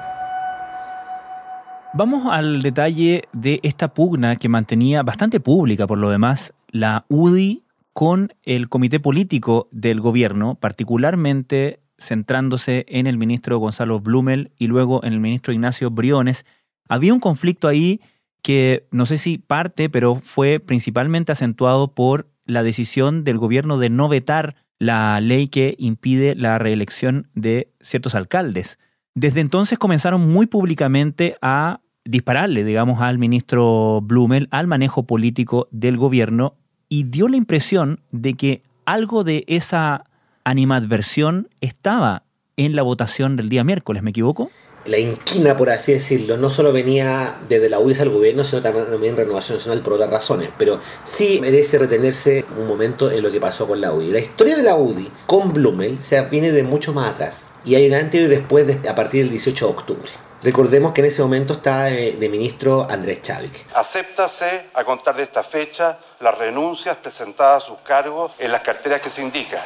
Vamos 1.98 2.28
al 2.30 2.62
detalle 2.62 3.24
de 3.34 3.60
esta 3.64 3.96
pugna 3.96 4.36
que 4.36 4.50
mantenía 4.50 5.02
bastante 5.02 5.40
pública 5.40 5.88
por 5.88 5.98
lo 5.98 6.12
demás 6.12 6.54
la 6.70 7.08
UDI 7.10 7.64
con 7.92 8.32
el 8.44 8.70
comité 8.70 9.00
político 9.00 9.68
del 9.72 10.00
gobierno, 10.00 10.54
particularmente 10.54 11.80
centrándose 11.98 12.86
en 12.88 13.08
el 13.08 13.18
ministro 13.18 13.58
Gonzalo 13.58 14.00
Blumel 14.00 14.52
y 14.60 14.68
luego 14.68 15.04
en 15.04 15.14
el 15.14 15.20
ministro 15.20 15.54
Ignacio 15.54 15.90
Briones. 15.90 16.46
Había 16.88 17.16
un 17.16 17.20
conflicto 17.20 17.68
ahí 17.68 18.00
que 18.44 18.86
no 18.92 19.08
sé 19.08 19.18
si 19.18 19.40
parte, 19.40 19.90
pero 19.90 20.22
fue 20.24 20.60
principalmente 20.60 21.32
acentuado 21.32 21.96
por 21.96 22.30
la 22.46 22.62
decisión 22.62 23.24
del 23.24 23.40
gobierno 23.40 23.80
de 23.80 23.90
no 23.90 24.08
vetar 24.08 24.56
la 24.78 25.20
ley 25.20 25.48
que 25.48 25.74
impide 25.80 26.36
la 26.36 26.60
reelección 26.60 27.32
de 27.34 27.74
ciertos 27.82 28.14
alcaldes. 28.14 28.78
Desde 29.16 29.42
entonces 29.42 29.80
comenzaron 29.80 30.32
muy 30.32 30.46
públicamente 30.46 31.38
a 31.42 31.80
dispararle, 32.08 32.64
digamos, 32.64 33.02
al 33.02 33.18
ministro 33.18 34.02
Blumel, 34.02 34.48
al 34.52 34.68
manejo 34.68 35.04
político 35.04 35.68
del 35.72 35.98
gobierno, 35.98 36.56
y 36.90 37.04
dio 37.04 37.28
la 37.28 37.38
impresión 37.38 38.02
de 38.12 38.34
que 38.34 38.64
algo 38.86 39.24
de 39.24 39.44
esa 39.48 40.06
animadversión 40.44 41.50
estaba 41.62 42.24
en 42.56 42.76
la 42.76 42.82
votación 42.82 43.36
del 43.36 43.50
día 43.50 43.64
miércoles, 43.64 44.02
¿me 44.02 44.12
equivoco? 44.12 44.50
La 44.86 44.98
inquina, 44.98 45.58
por 45.58 45.70
así 45.70 45.92
decirlo, 45.92 46.38
no 46.38 46.50
solo 46.50 46.72
venía 46.72 47.40
desde 47.50 47.68
la 47.68 47.78
UIS 47.80 48.00
al 48.00 48.10
gobierno, 48.10 48.46
sino 48.46 48.62
también 48.62 49.14
en 49.14 49.18
Renovación 49.18 49.58
Nacional 49.58 49.82
por 49.82 49.94
otras 49.94 50.10
razones, 50.10 50.50
pero 50.58 50.80
sí 51.04 51.40
merece 51.42 51.78
retenerse 51.78 52.46
un 52.58 52.68
momento 52.70 53.12
en 53.12 53.22
lo 53.22 53.30
que 53.30 53.42
pasó 53.42 53.68
con 53.68 53.82
la 53.82 53.94
UDI. 53.94 54.12
La 54.12 54.20
historia 54.20 54.56
de 54.56 54.64
la 54.64 54.78
UDI 54.78 55.12
con 55.26 55.52
Blumel 55.52 56.02
se 56.02 56.22
viene 56.28 56.54
de 56.54 56.64
mucho 56.64 56.94
más 56.94 57.12
atrás, 57.12 57.50
y 57.66 57.76
hay 57.76 57.86
un 57.86 57.96
antes 57.96 58.22
y 58.22 58.28
después 58.28 58.66
a 58.88 58.96
partir 58.96 59.24
del 59.24 59.32
18 59.32 59.66
de 59.66 59.72
octubre. 59.72 60.27
Recordemos 60.44 60.92
que 60.92 61.02
en 61.02 61.08
ese 61.08 61.22
momento 61.22 61.54
está 61.54 61.86
de, 61.86 62.14
de, 62.14 62.30
ministro 62.30 62.88
Andrés 62.90 63.22
Chávez. 63.24 63.52
Acéptase 63.74 64.68
a 64.74 64.84
contar 64.84 65.16
de 65.16 65.24
esta 65.24 65.44
fecha 65.44 65.98
las 66.20 66.38
renuncias 66.38 66.96
presentadas 66.98 67.64
a 67.64 67.66
sus 67.68 67.80
cargos 67.80 68.32
en 68.38 68.52
las 68.52 68.62
carteras 68.62 69.02
que 69.02 69.10
se 69.10 69.22
indican. 69.22 69.64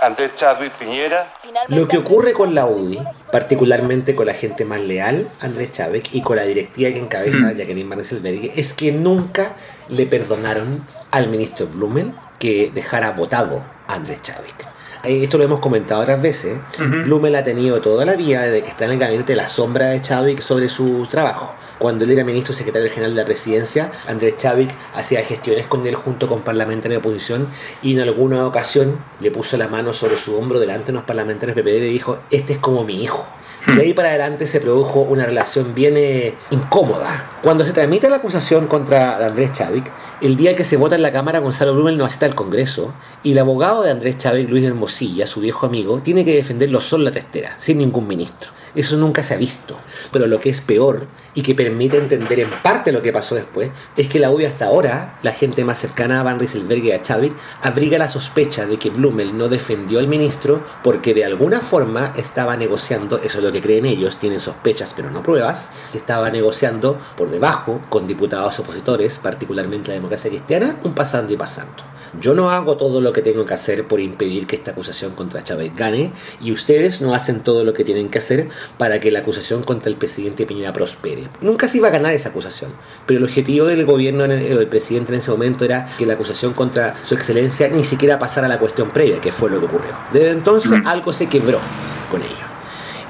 Andrés 0.00 0.34
Chadwick 0.34 0.72
Piñera. 0.72 1.32
Lo 1.68 1.86
que 1.86 1.98
ocurre 1.98 2.32
con 2.32 2.54
la 2.54 2.66
UDI, 2.66 3.02
particularmente 3.30 4.14
con 4.14 4.26
la 4.26 4.34
gente 4.34 4.64
más 4.64 4.80
leal, 4.80 5.28
Andrés 5.40 5.72
Chávez, 5.72 6.04
y 6.12 6.22
con 6.22 6.36
la 6.36 6.44
directiva 6.44 6.90
que 6.90 6.98
encabeza 6.98 7.52
Jacqueline 7.52 7.88
Van 7.88 8.00
es 8.00 8.74
que 8.74 8.92
nunca 8.92 9.54
le 9.88 10.06
perdonaron 10.06 10.86
al 11.10 11.28
ministro 11.28 11.66
Blumel 11.66 12.14
que 12.38 12.70
dejara 12.74 13.10
votado 13.12 13.62
a 13.86 13.94
Andrés 13.94 14.22
Chávez. 14.22 14.54
Esto 15.04 15.38
lo 15.38 15.44
hemos 15.44 15.60
comentado 15.60 16.02
otras 16.02 16.20
veces. 16.20 16.60
Uh 16.78 16.82
-huh. 16.82 17.04
Blumel 17.04 17.34
ha 17.36 17.44
tenido 17.44 17.80
toda 17.80 18.04
la 18.04 18.16
vida, 18.16 18.42
desde 18.42 18.62
que 18.62 18.68
está 18.68 18.84
en 18.84 18.92
el 18.92 18.98
gabinete, 18.98 19.34
la 19.34 19.48
sombra 19.48 19.88
de 19.88 20.02
Chávez 20.02 20.44
sobre 20.44 20.68
su 20.68 21.06
trabajo. 21.10 21.54
Cuando 21.80 22.04
él 22.04 22.10
era 22.10 22.24
ministro 22.24 22.52
secretario 22.52 22.90
general 22.90 23.14
de 23.14 23.22
la 23.22 23.24
presidencia, 23.24 23.90
Andrés 24.06 24.36
Chávez 24.36 24.68
hacía 24.94 25.22
gestiones 25.22 25.66
con 25.66 25.86
él 25.86 25.94
junto 25.94 26.28
con 26.28 26.42
parlamentarios 26.42 27.00
de 27.00 27.08
oposición 27.08 27.48
y 27.82 27.94
en 27.94 28.00
alguna 28.00 28.46
ocasión 28.46 28.98
le 29.18 29.30
puso 29.30 29.56
la 29.56 29.66
mano 29.66 29.94
sobre 29.94 30.18
su 30.18 30.36
hombro 30.36 30.60
delante 30.60 30.88
de 30.88 30.92
unos 30.92 31.04
parlamentarios 31.04 31.56
PPD 31.56 31.68
y 31.68 31.80
le 31.80 31.86
dijo, 31.86 32.18
este 32.30 32.52
es 32.52 32.58
como 32.58 32.84
mi 32.84 33.02
hijo. 33.02 33.26
De 33.74 33.80
ahí 33.80 33.94
para 33.94 34.10
adelante 34.10 34.46
se 34.46 34.60
produjo 34.60 35.00
una 35.00 35.24
relación 35.24 35.74
bien 35.74 35.96
eh, 35.96 36.34
incómoda. 36.50 37.30
Cuando 37.42 37.64
se 37.64 37.72
tramita 37.72 38.10
la 38.10 38.16
acusación 38.16 38.66
contra 38.66 39.24
Andrés 39.24 39.54
Chávez, 39.54 39.84
el 40.20 40.36
día 40.36 40.54
que 40.54 40.64
se 40.64 40.76
vota 40.76 40.96
en 40.96 41.02
la 41.02 41.12
Cámara, 41.12 41.38
Gonzalo 41.38 41.72
Blumel 41.72 41.96
no 41.96 42.04
asiste 42.04 42.26
al 42.26 42.34
Congreso 42.34 42.92
y 43.22 43.32
el 43.32 43.38
abogado 43.38 43.84
de 43.84 43.90
Andrés 43.90 44.18
Chávez, 44.18 44.50
Luis 44.50 44.66
Hermosilla, 44.66 45.26
su 45.26 45.40
viejo 45.40 45.64
amigo, 45.64 46.00
tiene 46.00 46.26
que 46.26 46.36
defenderlo 46.36 46.78
solo 46.82 47.04
la 47.04 47.10
testera, 47.10 47.54
sin 47.56 47.78
ningún 47.78 48.06
ministro. 48.06 48.59
Eso 48.74 48.96
nunca 48.96 49.22
se 49.22 49.34
ha 49.34 49.36
visto. 49.36 49.78
Pero 50.12 50.26
lo 50.26 50.40
que 50.40 50.50
es 50.50 50.60
peor 50.60 51.06
y 51.34 51.42
que 51.42 51.54
permite 51.54 51.96
entender 51.96 52.40
en 52.40 52.50
parte 52.62 52.92
lo 52.92 53.02
que 53.02 53.12
pasó 53.12 53.34
después 53.34 53.70
es 53.96 54.08
que 54.08 54.18
la 54.18 54.30
UBI 54.30 54.46
hasta 54.46 54.66
ahora, 54.66 55.18
la 55.22 55.32
gente 55.32 55.64
más 55.64 55.78
cercana 55.78 56.20
a 56.20 56.22
Van 56.22 56.38
Rieselberg 56.38 56.84
y 56.84 56.92
a 56.92 57.02
Chávez, 57.02 57.32
abriga 57.62 57.98
la 57.98 58.08
sospecha 58.08 58.66
de 58.66 58.78
que 58.78 58.90
Blumel 58.90 59.36
no 59.36 59.48
defendió 59.48 59.98
al 59.98 60.08
ministro 60.08 60.62
porque 60.82 61.14
de 61.14 61.24
alguna 61.24 61.60
forma 61.60 62.12
estaba 62.16 62.56
negociando, 62.56 63.18
eso 63.18 63.38
es 63.38 63.44
lo 63.44 63.52
que 63.52 63.60
creen 63.60 63.86
ellos, 63.86 64.18
tienen 64.18 64.40
sospechas 64.40 64.94
pero 64.94 65.10
no 65.10 65.22
pruebas, 65.22 65.70
estaba 65.94 66.30
negociando 66.30 66.98
por 67.16 67.30
debajo 67.30 67.80
con 67.88 68.06
diputados 68.06 68.58
opositores, 68.58 69.18
particularmente 69.18 69.88
la 69.88 69.94
democracia 69.94 70.30
cristiana, 70.30 70.76
un 70.82 70.94
pasando 70.94 71.32
y 71.32 71.36
pasando. 71.36 71.89
Yo 72.18 72.34
no 72.34 72.50
hago 72.50 72.76
todo 72.76 73.00
lo 73.00 73.12
que 73.12 73.22
tengo 73.22 73.44
que 73.44 73.54
hacer 73.54 73.86
por 73.86 74.00
impedir 74.00 74.46
que 74.46 74.56
esta 74.56 74.72
acusación 74.72 75.12
contra 75.12 75.44
Chávez 75.44 75.70
gane 75.76 76.12
y 76.40 76.52
ustedes 76.52 77.00
no 77.00 77.14
hacen 77.14 77.40
todo 77.40 77.62
lo 77.64 77.72
que 77.72 77.84
tienen 77.84 78.08
que 78.08 78.18
hacer 78.18 78.48
para 78.78 78.98
que 79.00 79.10
la 79.10 79.20
acusación 79.20 79.62
contra 79.62 79.90
el 79.90 79.96
presidente 79.96 80.46
Piñera 80.46 80.72
prospere. 80.72 81.28
Nunca 81.40 81.68
se 81.68 81.78
iba 81.78 81.88
a 81.88 81.92
ganar 81.92 82.12
esa 82.12 82.30
acusación, 82.30 82.72
pero 83.06 83.18
el 83.18 83.24
objetivo 83.24 83.66
del 83.66 83.86
gobierno, 83.86 84.26
del 84.26 84.68
presidente 84.68 85.12
en 85.12 85.20
ese 85.20 85.30
momento 85.30 85.64
era 85.64 85.88
que 85.98 86.06
la 86.06 86.14
acusación 86.14 86.52
contra 86.52 86.96
su 87.06 87.14
excelencia 87.14 87.68
ni 87.68 87.84
siquiera 87.84 88.18
pasara 88.18 88.46
a 88.46 88.50
la 88.50 88.58
cuestión 88.58 88.90
previa, 88.90 89.20
que 89.20 89.30
fue 89.30 89.50
lo 89.50 89.60
que 89.60 89.66
ocurrió. 89.66 89.96
Desde 90.12 90.30
entonces 90.30 90.72
algo 90.86 91.12
se 91.12 91.28
quebró 91.28 91.60
con 92.10 92.22
ello. 92.22 92.50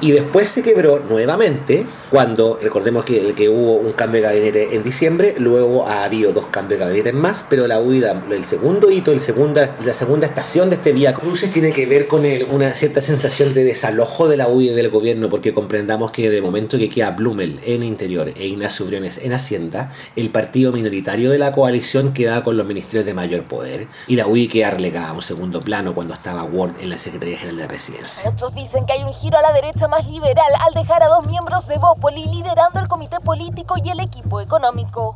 Y 0.03 0.13
después 0.13 0.49
se 0.49 0.63
quebró 0.63 1.01
nuevamente 1.01 1.87
cuando, 2.11 2.59
recordemos 2.61 3.05
que, 3.05 3.35
que 3.35 3.49
hubo 3.49 3.77
un 3.77 3.93
cambio 3.93 4.21
de 4.21 4.29
gabinete 4.29 4.75
en 4.75 4.83
diciembre, 4.83 5.35
luego 5.39 5.87
ha 5.87 6.05
habido 6.05 6.33
dos 6.33 6.47
cambios 6.47 6.81
de 6.81 6.87
gabinete 6.87 7.13
más, 7.13 7.45
pero 7.49 7.67
la 7.67 7.81
huida, 7.81 8.23
el 8.31 8.45
segundo 8.45 8.91
hito, 8.91 9.13
el 9.13 9.21
segunda, 9.21 9.77
la 9.85 9.95
segunda 9.95 10.27
estación 10.27 10.71
de 10.71 10.77
este 10.77 10.93
Vía 10.93 11.15
Cruces 11.15 11.51
tiene 11.51 11.71
que 11.73 11.87
ver 11.87 12.09
con 12.09 12.25
el, 12.25 12.45
una 12.51 12.73
cierta 12.75 13.01
sensación 13.01 13.55
de 13.55 13.65
desalojo 13.65 14.29
de 14.29 14.37
la 14.37 14.49
huida 14.49 14.75
del 14.75 14.91
gobierno, 14.91 15.31
porque 15.31 15.55
comprendamos 15.55 16.11
que 16.11 16.31
de 16.31 16.43
momento 16.43 16.79
que 16.79 16.89
queda 16.89 17.13
Blumel 17.13 17.61
en 17.65 17.83
Interior 17.83 18.33
e 18.35 18.47
Ignacio 18.47 18.87
Briones 18.87 19.19
en 19.19 19.33
Hacienda, 19.33 19.93
el 20.17 20.31
partido 20.31 20.73
minoritario 20.73 21.31
de 21.31 21.39
la 21.39 21.53
coalición 21.53 22.13
queda 22.13 22.43
con 22.43 22.57
los 22.57 22.67
ministerios 22.67 23.07
de 23.07 23.15
mayor 23.15 23.45
poder 23.45 23.87
y 24.09 24.17
la 24.17 24.27
UI 24.27 24.49
queda 24.49 24.71
relegada 24.71 25.11
a 25.11 25.13
un 25.13 25.23
segundo 25.23 25.61
plano 25.61 25.95
cuando 25.95 26.15
estaba 26.15 26.43
Ward 26.43 26.75
en 26.81 26.91
la 26.91 26.99
Secretaría 26.99 27.39
General 27.39 27.57
de 27.57 27.63
la 27.63 27.69
Presidencia. 27.69 28.31
Muchos 28.31 28.55
dicen 28.55 28.85
que 28.87 28.95
hay 28.95 29.05
un 29.05 29.13
giro 29.13 29.39
a 29.39 29.43
la 29.43 29.53
derecha 29.53 29.87
más 29.89 30.07
liberal 30.07 30.53
al 30.67 30.75
dejar 30.75 31.03
a 31.03 31.09
dos 31.09 31.27
miembros 31.27 31.69
de 31.69 31.79
Liderando 32.09 32.81
el 32.81 32.89
comité 32.89 33.19
político 33.21 33.75
y 33.83 33.91
el 33.91 34.01
equipo 34.01 34.41
económico. 34.41 35.15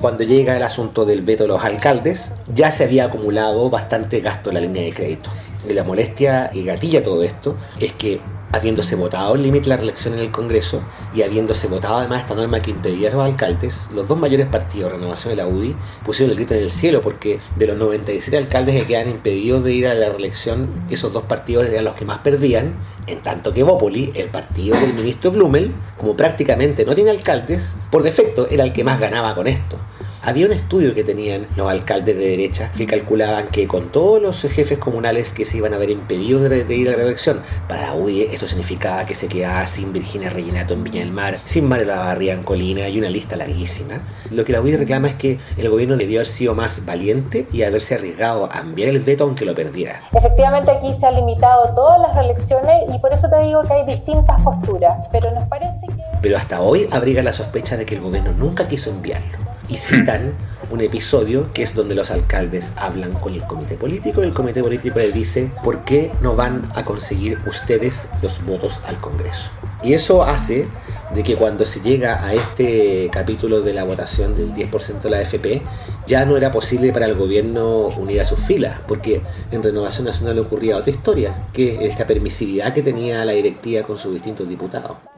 Cuando 0.00 0.24
llega 0.24 0.56
el 0.56 0.62
asunto 0.62 1.04
del 1.04 1.22
veto 1.22 1.44
de 1.44 1.48
los 1.48 1.64
alcaldes, 1.64 2.32
ya 2.54 2.70
se 2.70 2.84
había 2.84 3.04
acumulado 3.06 3.70
bastante 3.70 4.20
gasto 4.20 4.50
en 4.50 4.54
la 4.54 4.60
línea 4.60 4.82
de 4.82 4.92
crédito. 4.92 5.30
Y 5.68 5.72
la 5.72 5.84
molestia 5.84 6.50
y 6.52 6.64
gatilla 6.64 7.02
todo 7.02 7.22
esto 7.22 7.56
es 7.80 7.92
que 7.92 8.20
habiéndose 8.56 8.96
votado 8.96 9.34
el 9.34 9.42
límite 9.42 9.64
de 9.64 9.68
la 9.70 9.76
reelección 9.76 10.14
en 10.14 10.20
el 10.20 10.30
Congreso 10.30 10.82
y 11.14 11.22
habiéndose 11.22 11.68
votado 11.68 11.96
además 11.96 12.22
esta 12.22 12.34
norma 12.34 12.60
que 12.60 12.70
impedía 12.70 13.10
a 13.10 13.12
los 13.12 13.24
alcaldes, 13.24 13.88
los 13.94 14.08
dos 14.08 14.18
mayores 14.18 14.46
partidos, 14.46 14.92
Renovación 14.92 15.32
y 15.32 15.36
la 15.36 15.46
UDI, 15.46 15.76
pusieron 16.04 16.30
el 16.32 16.36
grito 16.36 16.54
en 16.54 16.60
el 16.60 16.70
cielo 16.70 17.02
porque 17.02 17.38
de 17.56 17.66
los 17.66 17.76
97 17.76 18.36
alcaldes 18.36 18.74
que 18.74 18.86
quedan 18.86 19.08
impedidos 19.08 19.64
de 19.64 19.72
ir 19.72 19.86
a 19.86 19.94
la 19.94 20.08
reelección, 20.08 20.68
esos 20.90 21.12
dos 21.12 21.24
partidos 21.24 21.66
eran 21.66 21.84
los 21.84 21.94
que 21.94 22.04
más 22.04 22.18
perdían, 22.18 22.74
en 23.06 23.20
tanto 23.20 23.52
que 23.52 23.62
Bópoli, 23.62 24.12
el 24.14 24.28
partido 24.28 24.78
del 24.78 24.94
ministro 24.94 25.30
Blumel, 25.30 25.72
como 25.96 26.16
prácticamente 26.16 26.84
no 26.84 26.94
tiene 26.94 27.10
alcaldes, 27.10 27.76
por 27.90 28.02
defecto 28.02 28.48
era 28.50 28.64
el 28.64 28.72
que 28.72 28.84
más 28.84 28.98
ganaba 28.98 29.34
con 29.34 29.46
esto. 29.46 29.78
Había 30.26 30.46
un 30.46 30.52
estudio 30.52 30.92
que 30.92 31.04
tenían 31.04 31.46
los 31.54 31.70
alcaldes 31.70 32.16
de 32.18 32.30
derecha 32.30 32.72
que 32.76 32.84
calculaban 32.84 33.46
que 33.46 33.68
con 33.68 33.90
todos 33.92 34.20
los 34.20 34.42
jefes 34.42 34.76
comunales 34.76 35.32
que 35.32 35.44
se 35.44 35.58
iban 35.58 35.72
a 35.72 35.78
ver 35.78 35.88
impedidos 35.88 36.42
de, 36.42 36.64
de 36.64 36.74
ir 36.74 36.88
a 36.88 36.90
la 36.90 36.96
reelección, 36.96 37.42
para 37.68 37.82
la 37.82 37.94
UDI 37.94 38.22
esto 38.22 38.48
significaba 38.48 39.06
que 39.06 39.14
se 39.14 39.28
quedaba 39.28 39.64
sin 39.68 39.92
Virginia 39.92 40.28
Reginato 40.28 40.74
en 40.74 40.82
Viña 40.82 40.98
del 40.98 41.12
Mar, 41.12 41.38
sin 41.44 41.68
Mario 41.68 41.86
Lavarría 41.86 42.32
en 42.32 42.42
Colina 42.42 42.88
y 42.88 42.98
una 42.98 43.08
lista 43.08 43.36
larguísima. 43.36 44.00
Lo 44.32 44.44
que 44.44 44.50
la 44.50 44.60
UDI 44.60 44.78
reclama 44.78 45.06
es 45.06 45.14
que 45.14 45.38
el 45.58 45.68
gobierno 45.68 45.96
debió 45.96 46.18
haber 46.18 46.26
sido 46.26 46.56
más 46.56 46.84
valiente 46.84 47.46
y 47.52 47.62
haberse 47.62 47.94
arriesgado 47.94 48.48
a 48.50 48.62
enviar 48.62 48.88
el 48.88 48.98
veto 48.98 49.22
aunque 49.22 49.44
lo 49.44 49.54
perdiera. 49.54 50.02
Efectivamente 50.12 50.72
aquí 50.72 50.92
se 50.98 51.06
han 51.06 51.14
limitado 51.14 51.72
todas 51.76 52.00
las 52.00 52.16
reelecciones 52.16 52.92
y 52.92 52.98
por 52.98 53.12
eso 53.12 53.30
te 53.30 53.44
digo 53.44 53.62
que 53.62 53.74
hay 53.74 53.86
distintas 53.86 54.42
posturas, 54.42 55.06
pero 55.12 55.30
nos 55.30 55.44
parece 55.44 55.86
que... 55.86 56.02
Pero 56.20 56.36
hasta 56.36 56.62
hoy 56.62 56.88
abriga 56.90 57.22
la 57.22 57.32
sospecha 57.32 57.76
de 57.76 57.86
que 57.86 57.94
el 57.94 58.00
gobierno 58.00 58.32
nunca 58.32 58.66
quiso 58.66 58.90
enviarlo 58.90 59.45
y 59.68 59.76
citan 59.76 60.32
un 60.70 60.80
episodio 60.80 61.52
que 61.52 61.62
es 61.62 61.74
donde 61.74 61.94
los 61.94 62.10
alcaldes 62.10 62.72
hablan 62.76 63.12
con 63.12 63.34
el 63.34 63.44
comité 63.44 63.76
político 63.76 64.22
y 64.22 64.26
el 64.26 64.34
comité 64.34 64.62
político 64.62 64.98
les 64.98 65.14
dice 65.14 65.50
por 65.62 65.84
qué 65.84 66.12
no 66.20 66.34
van 66.34 66.68
a 66.74 66.84
conseguir 66.84 67.38
ustedes 67.46 68.08
los 68.22 68.44
votos 68.44 68.80
al 68.86 68.98
Congreso. 69.00 69.50
Y 69.82 69.94
eso 69.94 70.22
hace 70.22 70.66
de 71.14 71.22
que 71.22 71.36
cuando 71.36 71.64
se 71.64 71.80
llega 71.80 72.24
a 72.24 72.34
este 72.34 73.08
capítulo 73.12 73.60
de 73.60 73.72
la 73.72 73.84
votación 73.84 74.34
del 74.34 74.52
10% 74.52 75.00
de 75.00 75.10
la 75.10 75.18
AFP, 75.18 75.62
ya 76.06 76.24
no 76.24 76.36
era 76.36 76.50
posible 76.50 76.92
para 76.92 77.06
el 77.06 77.14
gobierno 77.14 77.88
unir 77.88 78.20
a 78.20 78.24
sus 78.24 78.40
filas, 78.40 78.80
porque 78.88 79.20
en 79.52 79.62
Renovación 79.62 80.06
Nacional 80.06 80.38
ocurría 80.38 80.76
otra 80.76 80.90
historia, 80.90 81.36
que 81.52 81.74
es 81.74 81.90
esta 81.90 82.06
permisividad 82.06 82.72
que 82.72 82.82
tenía 82.82 83.24
la 83.24 83.32
directiva 83.32 83.86
con 83.86 83.98
sus 83.98 84.14
distintos 84.14 84.48
diputados. 84.48 85.15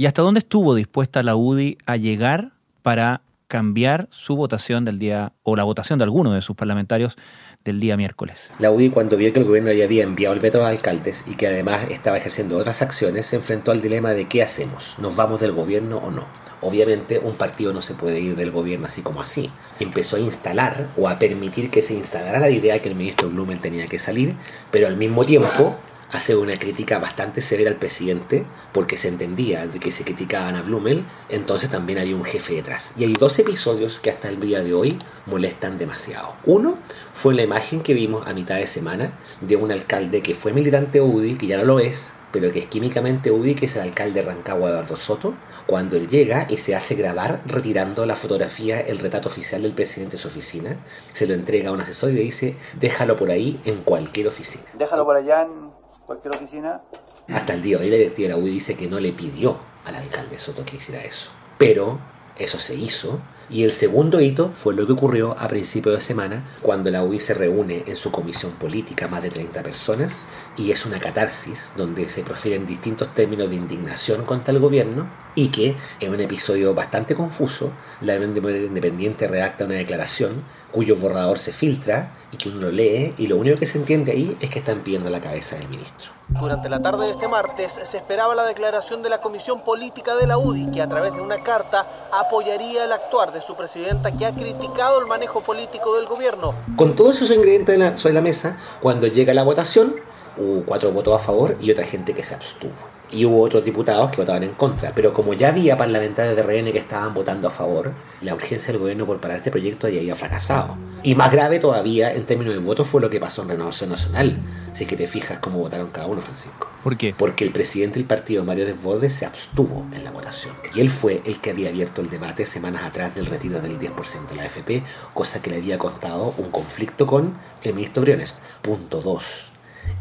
¿Y 0.00 0.06
hasta 0.06 0.22
dónde 0.22 0.38
estuvo 0.38 0.74
dispuesta 0.74 1.22
la 1.22 1.36
UDI 1.36 1.76
a 1.84 1.98
llegar 1.98 2.52
para 2.80 3.20
cambiar 3.48 4.08
su 4.10 4.34
votación 4.34 4.86
del 4.86 4.98
día, 4.98 5.34
o 5.42 5.56
la 5.56 5.64
votación 5.64 5.98
de 5.98 6.04
alguno 6.04 6.32
de 6.32 6.40
sus 6.40 6.56
parlamentarios 6.56 7.18
del 7.66 7.80
día 7.80 7.98
miércoles? 7.98 8.48
La 8.58 8.70
UDI, 8.70 8.88
cuando 8.88 9.18
vio 9.18 9.30
que 9.34 9.40
el 9.40 9.44
gobierno 9.44 9.70
ya 9.72 9.84
había 9.84 10.04
enviado 10.04 10.34
el 10.34 10.40
veto 10.40 10.64
a 10.64 10.70
alcaldes 10.70 11.24
y 11.26 11.34
que 11.34 11.48
además 11.48 11.86
estaba 11.90 12.16
ejerciendo 12.16 12.56
otras 12.56 12.80
acciones, 12.80 13.26
se 13.26 13.36
enfrentó 13.36 13.72
al 13.72 13.82
dilema 13.82 14.12
de 14.12 14.26
qué 14.26 14.42
hacemos, 14.42 14.94
¿nos 14.96 15.16
vamos 15.16 15.38
del 15.38 15.52
gobierno 15.52 15.98
o 15.98 16.10
no? 16.10 16.24
Obviamente 16.62 17.18
un 17.18 17.34
partido 17.34 17.74
no 17.74 17.82
se 17.82 17.92
puede 17.92 18.20
ir 18.20 18.36
del 18.36 18.52
gobierno 18.52 18.86
así 18.86 19.02
como 19.02 19.20
así. 19.20 19.50
Empezó 19.80 20.16
a 20.16 20.20
instalar 20.20 20.88
o 20.96 21.10
a 21.10 21.18
permitir 21.18 21.68
que 21.68 21.82
se 21.82 21.92
instalara 21.92 22.38
la 22.38 22.48
idea 22.48 22.72
de 22.72 22.80
que 22.80 22.88
el 22.88 22.94
ministro 22.94 23.28
Blumel 23.28 23.60
tenía 23.60 23.86
que 23.86 23.98
salir, 23.98 24.34
pero 24.70 24.86
al 24.86 24.96
mismo 24.96 25.26
tiempo 25.26 25.76
hace 26.12 26.34
una 26.34 26.58
crítica 26.58 26.98
bastante 26.98 27.40
severa 27.40 27.70
al 27.70 27.76
presidente 27.76 28.44
porque 28.72 28.96
se 28.96 29.08
entendía 29.08 29.66
de 29.66 29.78
que 29.78 29.92
se 29.92 30.04
criticaban 30.04 30.56
a 30.56 30.62
Blumel, 30.62 31.04
entonces 31.28 31.70
también 31.70 31.98
había 31.98 32.16
un 32.16 32.24
jefe 32.24 32.54
detrás. 32.54 32.92
Y 32.96 33.04
hay 33.04 33.12
dos 33.12 33.38
episodios 33.38 34.00
que 34.00 34.10
hasta 34.10 34.28
el 34.28 34.40
día 34.40 34.62
de 34.62 34.74
hoy 34.74 34.98
molestan 35.26 35.78
demasiado. 35.78 36.34
Uno 36.44 36.78
fue 37.12 37.34
la 37.34 37.42
imagen 37.42 37.82
que 37.82 37.94
vimos 37.94 38.26
a 38.26 38.34
mitad 38.34 38.56
de 38.56 38.66
semana 38.66 39.12
de 39.40 39.56
un 39.56 39.70
alcalde 39.70 40.22
que 40.22 40.34
fue 40.34 40.52
militante 40.52 41.00
UDI, 41.00 41.36
que 41.36 41.46
ya 41.46 41.58
no 41.58 41.64
lo 41.64 41.80
es, 41.80 42.14
pero 42.32 42.52
que 42.52 42.60
es 42.60 42.66
químicamente 42.66 43.30
UDI, 43.30 43.54
que 43.54 43.66
es 43.66 43.76
el 43.76 43.82
alcalde 43.82 44.22
de 44.22 44.26
Rancagua, 44.28 44.70
Eduardo 44.70 44.96
Soto, 44.96 45.34
cuando 45.66 45.96
él 45.96 46.08
llega 46.08 46.46
y 46.48 46.56
se 46.56 46.74
hace 46.74 46.94
grabar 46.94 47.40
retirando 47.46 48.06
la 48.06 48.16
fotografía, 48.16 48.80
el 48.80 48.98
retrato 48.98 49.28
oficial 49.28 49.62
del 49.62 49.72
presidente 49.72 50.16
de 50.16 50.22
su 50.22 50.28
oficina, 50.28 50.76
se 51.12 51.26
lo 51.26 51.34
entrega 51.34 51.70
a 51.70 51.72
un 51.72 51.80
asesor 51.80 52.10
y 52.10 52.14
le 52.14 52.22
dice, 52.22 52.56
déjalo 52.80 53.16
por 53.16 53.30
ahí 53.30 53.60
en 53.64 53.82
cualquier 53.82 54.28
oficina. 54.28 54.64
Déjalo 54.74 55.04
por 55.04 55.16
allá 55.16 55.42
en 55.42 55.79
cualquier 56.10 56.34
oficina. 56.34 56.80
Hasta 57.28 57.54
el 57.54 57.62
día 57.62 57.78
de 57.78 57.84
hoy 57.84 57.90
la 57.90 57.96
directiva 57.96 58.30
la 58.30 58.42
dice 58.42 58.74
que 58.74 58.88
no 58.88 58.98
le 58.98 59.12
pidió 59.12 59.56
al 59.84 59.94
alcalde 59.94 60.40
Soto 60.40 60.64
que 60.64 60.76
hiciera 60.76 61.04
eso. 61.04 61.30
Pero 61.56 62.00
eso 62.36 62.58
se 62.58 62.74
hizo 62.74 63.20
y 63.48 63.62
el 63.62 63.70
segundo 63.70 64.20
hito 64.20 64.50
fue 64.52 64.74
lo 64.74 64.86
que 64.86 64.94
ocurrió 64.94 65.36
a 65.38 65.46
principios 65.46 65.94
de 65.94 66.00
semana 66.00 66.42
cuando 66.62 66.90
la 66.90 67.04
UI 67.04 67.20
se 67.20 67.34
reúne 67.34 67.84
en 67.86 67.94
su 67.94 68.10
comisión 68.10 68.50
política, 68.52 69.06
más 69.06 69.22
de 69.22 69.30
30 69.30 69.62
personas, 69.62 70.22
y 70.56 70.72
es 70.72 70.84
una 70.84 70.98
catarsis 70.98 71.72
donde 71.76 72.08
se 72.08 72.24
profieren 72.24 72.66
distintos 72.66 73.14
términos 73.14 73.48
de 73.48 73.54
indignación 73.54 74.24
contra 74.24 74.52
el 74.52 74.58
gobierno 74.58 75.08
y 75.34 75.48
que 75.48 75.76
en 76.00 76.12
un 76.12 76.20
episodio 76.20 76.74
bastante 76.74 77.14
confuso, 77.14 77.72
la 78.00 78.16
Independiente 78.16 79.28
redacta 79.28 79.64
una 79.64 79.74
declaración 79.74 80.42
cuyo 80.72 80.96
borrador 80.96 81.38
se 81.38 81.52
filtra 81.52 82.12
y 82.32 82.36
que 82.36 82.48
uno 82.48 82.60
lo 82.60 82.70
lee 82.70 83.14
y 83.18 83.26
lo 83.26 83.36
único 83.36 83.58
que 83.58 83.66
se 83.66 83.78
entiende 83.78 84.12
ahí 84.12 84.36
es 84.40 84.50
que 84.50 84.60
están 84.60 84.80
pidiendo 84.80 85.10
la 85.10 85.20
cabeza 85.20 85.56
del 85.56 85.68
ministro. 85.68 86.12
Durante 86.28 86.68
la 86.68 86.80
tarde 86.80 87.06
de 87.06 87.12
este 87.12 87.26
martes 87.26 87.80
se 87.82 87.96
esperaba 87.96 88.34
la 88.34 88.44
declaración 88.44 89.02
de 89.02 89.10
la 89.10 89.20
Comisión 89.20 89.62
Política 89.62 90.14
de 90.14 90.28
la 90.28 90.38
UDI, 90.38 90.70
que 90.70 90.80
a 90.80 90.88
través 90.88 91.12
de 91.12 91.20
una 91.20 91.42
carta 91.42 91.86
apoyaría 92.12 92.84
el 92.84 92.92
actuar 92.92 93.32
de 93.32 93.42
su 93.42 93.56
presidenta 93.56 94.12
que 94.12 94.26
ha 94.26 94.32
criticado 94.32 95.00
el 95.00 95.06
manejo 95.06 95.40
político 95.40 95.96
del 95.96 96.06
gobierno. 96.06 96.54
Con 96.76 96.94
todos 96.94 97.16
esos 97.16 97.36
ingredientes 97.36 97.98
sobre 97.98 98.14
la 98.14 98.20
mesa, 98.20 98.56
cuando 98.80 99.08
llega 99.08 99.34
la 99.34 99.42
votación, 99.42 99.96
hubo 100.36 100.64
cuatro 100.64 100.92
votos 100.92 101.16
a 101.16 101.18
favor 101.18 101.56
y 101.60 101.70
otra 101.72 101.84
gente 101.84 102.14
que 102.14 102.22
se 102.22 102.34
abstuvo 102.34 102.99
y 103.12 103.24
hubo 103.24 103.42
otros 103.42 103.64
diputados 103.64 104.10
que 104.10 104.18
votaban 104.18 104.42
en 104.42 104.52
contra. 104.52 104.92
Pero 104.94 105.12
como 105.12 105.34
ya 105.34 105.48
había 105.48 105.76
parlamentarios 105.76 106.36
de 106.36 106.42
RN 106.42 106.72
que 106.72 106.78
estaban 106.78 107.14
votando 107.14 107.48
a 107.48 107.50
favor, 107.50 107.92
la 108.20 108.34
urgencia 108.34 108.72
del 108.72 108.80
gobierno 108.80 109.06
por 109.06 109.20
parar 109.20 109.38
este 109.38 109.50
proyecto 109.50 109.88
ya 109.88 110.00
había 110.00 110.14
fracasado. 110.14 110.76
Y 111.02 111.14
más 111.14 111.32
grave 111.32 111.58
todavía 111.58 112.12
en 112.12 112.26
términos 112.26 112.54
de 112.54 112.60
votos 112.60 112.86
fue 112.86 113.00
lo 113.00 113.10
que 113.10 113.20
pasó 113.20 113.42
en 113.42 113.48
Renovación 113.48 113.90
Nacional. 113.90 114.38
Si 114.72 114.84
es 114.84 114.88
que 114.88 114.96
te 114.96 115.06
fijas 115.06 115.38
cómo 115.38 115.58
votaron 115.58 115.90
cada 115.90 116.06
uno, 116.06 116.20
Francisco. 116.20 116.68
¿Por 116.84 116.96
qué? 116.96 117.14
Porque 117.16 117.44
el 117.44 117.52
presidente 117.52 117.98
del 117.98 118.06
partido, 118.06 118.44
Mario 118.44 118.66
Desbordes, 118.66 119.14
se 119.14 119.26
abstuvo 119.26 119.86
en 119.92 120.04
la 120.04 120.10
votación. 120.10 120.54
Y 120.74 120.80
él 120.80 120.90
fue 120.90 121.22
el 121.24 121.40
que 121.40 121.50
había 121.50 121.68
abierto 121.68 122.00
el 122.00 122.10
debate 122.10 122.46
semanas 122.46 122.84
atrás 122.84 123.14
del 123.14 123.26
retiro 123.26 123.60
del 123.60 123.78
10% 123.78 124.28
de 124.28 124.36
la 124.36 124.42
AFP, 124.44 124.82
cosa 125.14 125.42
que 125.42 125.50
le 125.50 125.56
había 125.56 125.78
costado 125.78 126.34
un 126.38 126.50
conflicto 126.50 127.06
con 127.06 127.34
el 127.62 127.74
ministro 127.74 128.02
Briones. 128.02 128.34
Punto 128.62 129.00
2 129.02 129.49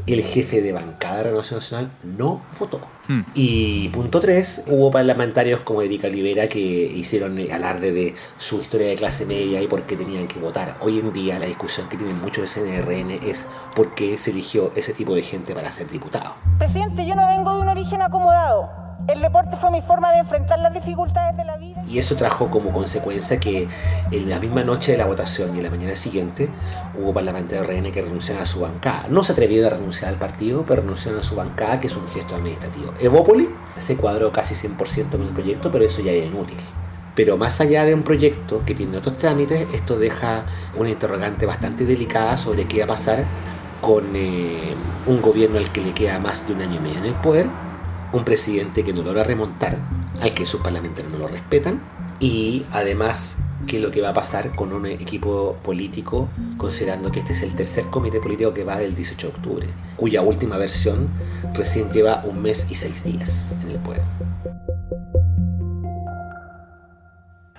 el 0.08 0.24
jefe 0.24 0.62
de 0.62 0.72
bancada 0.72 1.18
de 1.18 1.24
Renovación 1.26 1.60
Nacional 1.60 1.92
no 2.04 2.42
votó. 2.60 2.82
Hmm. 3.08 3.22
Y 3.34 3.90
punto 3.90 4.20
3, 4.20 4.64
hubo 4.68 4.92
parlamentarios 4.92 5.62
como 5.62 5.82
Erika 5.82 6.10
Rivera 6.10 6.48
que 6.48 6.60
hicieron 6.60 7.40
alarde 7.52 7.92
de 7.92 8.16
su 8.38 8.62
historia 8.62 8.88
de 8.88 8.96
clase 8.96 9.26
media 9.26 9.62
y 9.62 9.68
por 9.68 9.84
qué 9.84 9.96
tenían 9.96 10.28
que 10.28 10.40
votar. 10.40 10.78
Hoy 10.82 11.00
en 11.00 11.14
día 11.14 11.40
la 11.40 11.46
discusión 11.46 11.90
que 11.90 11.98
tienen 11.98 12.20
muchos 12.20 12.44
de 12.44 12.62
CNRN 12.62 13.12
es 13.28 13.48
por 13.76 13.94
qué 13.96 14.18
se 14.18 14.32
eligió 14.32 14.72
ese 14.76 14.94
tipo 14.94 15.16
de 15.16 15.22
gente 15.22 15.54
para 15.54 15.72
ser 15.72 15.90
diputado. 15.90 16.34
Presidente, 16.58 17.06
yo 17.06 17.16
no 17.16 17.28
vengo 17.28 17.56
de 17.56 17.62
un 17.62 17.68
origen 17.70 18.02
acomodado. 18.02 18.89
El 19.10 19.22
deporte 19.22 19.58
fue 19.58 19.72
mi 19.72 19.82
forma 19.82 20.12
de 20.12 20.20
enfrentar 20.20 20.60
las 20.60 20.72
dificultades 20.72 21.36
de 21.36 21.44
la 21.44 21.58
vida. 21.58 21.84
Y 21.88 21.98
eso 21.98 22.16
trajo 22.16 22.52
como 22.52 22.72
consecuencia 22.72 23.40
que 23.40 23.68
en 24.12 24.30
la 24.30 24.40
misma 24.40 24.64
noche 24.64 24.92
de 24.92 25.00
la 25.00 25.08
votación 25.08 25.56
y 25.56 25.58
en 25.58 25.64
la 25.64 25.72
mañana 25.72 25.96
siguiente 25.96 26.48
hubo 26.96 27.12
parlamentarios 27.12 27.68
de 27.68 27.82
RN 27.82 27.92
que 27.92 28.04
renunciaron 28.04 28.44
a 28.44 28.46
su 28.46 28.60
bancada. 28.60 29.08
No 29.10 29.24
se 29.24 29.32
atrevieron 29.32 29.74
a 29.74 29.78
renunciar 29.78 30.14
al 30.14 30.20
partido, 30.20 30.64
pero 30.64 30.84
renunciaron 30.84 31.22
a 31.22 31.24
su 31.24 31.36
bancada, 31.36 31.80
que 31.80 31.88
es 31.88 31.96
un 31.96 32.08
gesto 32.10 32.36
administrativo. 32.36 32.94
Evópoli 33.00 33.50
se 33.78 33.98
cuadró 33.98 34.32
casi 34.32 34.54
100% 34.54 35.10
con 35.10 35.24
el 35.24 35.34
proyecto, 35.34 35.72
pero 35.72 35.86
eso 35.86 36.04
ya 36.04 36.12
era 36.12 36.28
inútil. 36.28 36.58
Pero 37.16 37.36
más 37.36 37.60
allá 37.62 37.86
de 37.86 37.96
un 37.96 38.04
proyecto 38.04 38.62
que 38.64 38.76
tiene 38.76 38.98
otros 38.98 39.18
trámites, 39.18 39.66
esto 39.74 39.98
deja 39.98 40.44
una 40.78 40.90
interrogante 40.90 41.48
bastante 41.48 41.84
delicada 41.84 42.38
sobre 42.38 42.66
qué 42.68 42.78
va 42.80 42.84
a 42.84 42.88
pasar 42.90 43.26
con 43.82 44.16
eh, 44.16 44.76
un 45.08 45.20
gobierno 45.20 45.58
al 45.58 45.72
que 45.72 45.82
le 45.82 45.96
queda 45.96 46.20
más 46.20 46.48
de 46.48 46.54
un 46.54 46.62
año 46.62 46.76
y 46.76 46.80
medio 46.80 47.00
en 47.00 47.06
el 47.06 47.16
poder 47.16 47.48
un 48.14 48.24
presidente 48.24 48.84
que 48.84 48.94
no 48.94 49.04
logra 49.04 49.24
remontar, 49.24 49.78
al 50.22 50.34
que 50.34 50.46
sus 50.46 50.62
parlamentarios 50.62 51.12
no 51.12 51.20
lo 51.20 51.28
respetan, 51.28 51.82
y 52.20 52.64
además 52.72 53.38
qué 53.68 53.78
es 53.78 53.84
lo 53.84 53.92
que 53.92 54.02
va 54.02 54.10
a 54.10 54.14
pasar 54.14 54.56
con 54.56 54.74
un 54.74 54.86
equipo 54.86 55.58
político, 55.64 56.30
considerando 56.58 57.12
que 57.12 57.20
este 57.20 57.34
es 57.34 57.44
el 57.44 57.56
tercer 57.56 57.86
comité 57.86 58.20
político 58.20 58.54
que 58.54 58.64
va 58.64 58.78
del 58.78 58.96
18 58.96 59.28
de 59.28 59.34
octubre, 59.34 59.68
cuya 59.96 60.22
última 60.22 60.58
versión 60.58 61.10
recién 61.54 61.90
lleva 61.92 62.24
un 62.26 62.42
mes 62.42 62.68
y 62.70 62.76
seis 62.76 63.04
días 63.04 63.56
en 63.62 63.72
el 63.72 63.78
poder. 63.78 64.02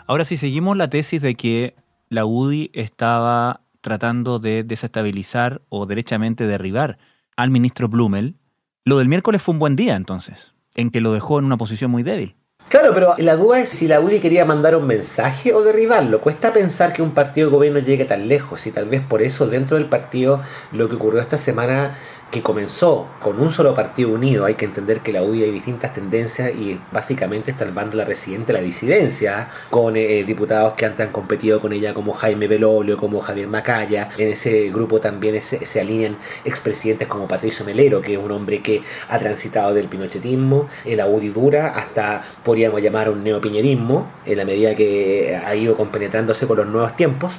Ahora, 0.07 0.25
si 0.25 0.37
seguimos 0.37 0.77
la 0.77 0.91
tesis 0.91 1.23
de 1.23 1.37
que 1.37 1.77
la 2.09 2.27
UDI 2.27 2.71
estaba 2.75 3.63
tratando 3.81 4.41
de 4.41 4.65
desestabilizar 4.65 5.63
o 5.69 5.87
derechamente 5.87 6.47
derribar 6.47 6.99
al 7.37 7.51
ministro 7.51 7.89
Blumel, 7.89 8.37
lo 8.85 8.99
del 8.99 9.09
miércoles 9.09 9.43
fue 9.43 9.53
un 9.53 9.59
buen 9.59 9.77
día 9.77 9.97
entonces, 9.97 10.53
en 10.75 10.91
que 10.91 11.01
lo 11.01 11.13
dejó 11.13 11.39
en 11.39 11.45
una 11.45 11.57
posición 11.57 11.91
muy 11.91 12.03
débil. 12.03 12.37
Claro, 12.71 12.93
pero 12.95 13.15
la 13.19 13.35
duda 13.35 13.59
es 13.59 13.69
si 13.69 13.89
la 13.89 14.01
UDI 14.01 14.21
quería 14.21 14.45
mandar 14.45 14.77
un 14.77 14.87
mensaje 14.87 15.53
o 15.53 15.63
derribarlo. 15.63 16.21
Cuesta 16.21 16.53
pensar 16.53 16.93
que 16.93 17.03
un 17.03 17.11
partido 17.11 17.49
de 17.49 17.57
gobierno 17.57 17.81
llegue 17.81 18.05
tan 18.05 18.29
lejos 18.29 18.65
y 18.69 18.71
tal 18.71 18.87
vez 18.87 19.03
por 19.03 19.23
eso 19.23 19.49
dentro 19.49 19.77
del 19.77 19.87
partido 19.87 20.41
lo 20.71 20.89
que 20.89 20.95
ocurrió 20.95 21.21
esta 21.21 21.37
semana 21.37 21.97
que 22.31 22.43
comenzó 22.43 23.09
con 23.23 23.41
un 23.41 23.51
solo 23.51 23.75
partido 23.75 24.11
unido, 24.11 24.45
hay 24.45 24.55
que 24.55 24.65
entender 24.65 25.01
que 25.01 25.13
la 25.13 25.23
UDI 25.23 25.45
hay 25.45 25.51
distintas 25.51 25.93
tendencias 25.93 26.55
y 26.55 26.81
básicamente 26.93 27.51
está 27.51 27.65
el 27.65 27.73
bando 27.73 27.93
de 27.93 27.97
la 27.99 28.07
presidenta 28.07 28.53
la 28.53 28.61
disidencia, 28.61 29.49
con 29.69 29.97
eh, 29.97 30.23
diputados 30.25 30.75
que 30.75 30.87
antes 30.87 31.07
han 31.07 31.13
competido 31.13 31.61
con 31.61 31.73
ella 31.73 31.95
como 31.95 32.13
Jaime 32.13 32.47
Belolio, 32.47 32.97
como 32.97 33.21
Javier 33.21 33.49
Macaya. 33.49 34.09
En 34.17 34.29
ese 34.29 34.71
grupo 34.71 35.01
también 35.01 35.41
se, 35.43 35.65
se 35.67 35.81
alinean 35.81 36.17
expresidentes 36.45 37.09
como 37.09 37.27
Patricio 37.27 37.65
Melero, 37.65 38.01
que 38.01 38.15
es 38.15 38.19
un 38.19 38.31
hombre 38.31 38.61
que 38.61 38.83
ha 39.09 39.19
transitado 39.19 39.75
del 39.75 39.89
pinochetismo, 39.89 40.69
la 40.85 41.07
UDI 41.07 41.29
dura, 41.31 41.69
hasta 41.69 42.23
podríamos 42.45 42.83
llamar 42.83 43.11
un 43.11 43.25
neopiñerismo, 43.25 44.11
en 44.27 44.39
la 44.39 44.45
medida 44.45 44.75
que 44.75 45.41
ha 45.45 45.55
ido 45.55 45.77
compenetrándose 45.77 46.47
con 46.47 46.59
los 46.59 46.67
nuevos 46.67 46.95
tiempos. 46.97 47.33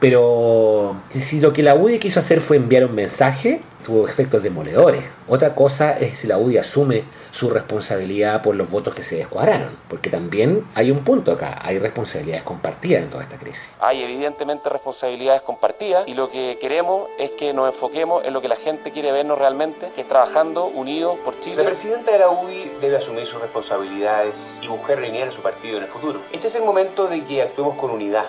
Pero 0.00 0.96
si 1.08 1.40
lo 1.40 1.52
que 1.52 1.62
la 1.62 1.74
UDI 1.74 1.98
quiso 1.98 2.20
hacer 2.20 2.40
fue 2.40 2.56
enviar 2.56 2.84
un 2.84 2.94
mensaje, 2.94 3.62
tuvo 3.84 4.08
efectos 4.08 4.42
demoledores. 4.42 5.04
Otra 5.28 5.54
cosa 5.54 5.92
es 5.98 6.18
si 6.18 6.26
la 6.26 6.38
UDI 6.38 6.58
asume 6.58 7.04
su 7.30 7.50
responsabilidad 7.50 8.42
por 8.42 8.56
los 8.56 8.70
votos 8.70 8.94
que 8.94 9.02
se 9.02 9.16
descuadraron, 9.16 9.68
porque 9.88 10.10
también 10.10 10.64
hay 10.74 10.90
un 10.90 11.04
punto 11.04 11.32
acá, 11.32 11.58
hay 11.62 11.78
responsabilidades 11.78 12.42
compartidas 12.42 13.02
en 13.02 13.10
toda 13.10 13.22
esta 13.22 13.38
crisis. 13.38 13.70
Hay 13.80 14.02
evidentemente 14.02 14.68
responsabilidades 14.68 15.42
compartidas 15.42 16.08
y 16.08 16.14
lo 16.14 16.30
que 16.30 16.58
queremos 16.60 17.08
es 17.18 17.32
que 17.32 17.52
nos 17.52 17.72
enfoquemos 17.72 18.24
en 18.24 18.32
lo 18.32 18.40
que 18.40 18.48
la 18.48 18.56
gente 18.56 18.90
quiere 18.90 19.12
vernos 19.12 19.38
realmente, 19.38 19.90
que 19.94 20.00
es 20.00 20.08
trabajando 20.08 20.66
unidos 20.66 21.18
por 21.24 21.38
Chile. 21.40 21.56
La 21.56 21.64
presidenta 21.64 22.10
de 22.10 22.18
la 22.18 22.30
UDI 22.30 22.72
debe 22.80 22.96
asumir 22.96 23.26
sus 23.26 23.40
responsabilidades 23.40 24.58
y 24.62 24.68
buscar 24.68 24.98
reinar 24.98 25.28
a 25.28 25.32
su 25.32 25.42
partido 25.42 25.76
en 25.76 25.84
el 25.84 25.88
futuro. 25.88 26.22
Este 26.32 26.46
es 26.46 26.54
el 26.54 26.64
momento 26.64 27.06
de 27.06 27.22
que 27.24 27.42
actuemos 27.42 27.76
con 27.76 27.90
unidad 27.90 28.26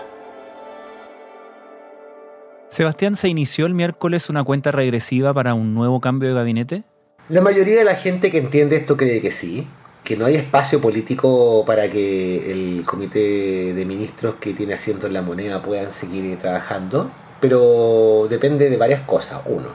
Sebastián, 2.76 3.16
¿se 3.16 3.30
inició 3.30 3.68
el 3.68 3.74
miércoles 3.74 4.30
una 4.30 4.44
cuenta 4.44 4.70
regresiva 4.70 5.34
para 5.34 5.54
un 5.54 5.74
nuevo 5.74 6.02
cambio 6.02 6.28
de 6.28 6.36
gabinete? 6.36 6.84
La 7.30 7.40
mayoría 7.40 7.78
de 7.78 7.86
la 7.86 7.96
gente 7.96 8.30
que 8.30 8.38
entiende 8.38 8.76
esto 8.76 8.98
cree 8.98 9.22
que 9.22 9.32
sí, 9.32 9.66
que 10.04 10.18
no 10.18 10.26
hay 10.26 10.36
espacio 10.36 10.82
político 10.82 11.64
para 11.66 11.90
que 11.90 12.52
el 12.52 12.86
comité 12.86 13.74
de 13.74 13.86
ministros 13.86 14.36
que 14.42 14.54
tiene 14.54 14.74
asiento 14.74 15.08
en 15.08 15.14
la 15.14 15.22
moneda 15.22 15.62
puedan 15.62 15.90
seguir 15.90 16.38
trabajando, 16.38 17.10
pero 17.40 18.28
depende 18.30 18.70
de 18.70 18.76
varias 18.76 19.04
cosas. 19.04 19.40
Uno, 19.46 19.70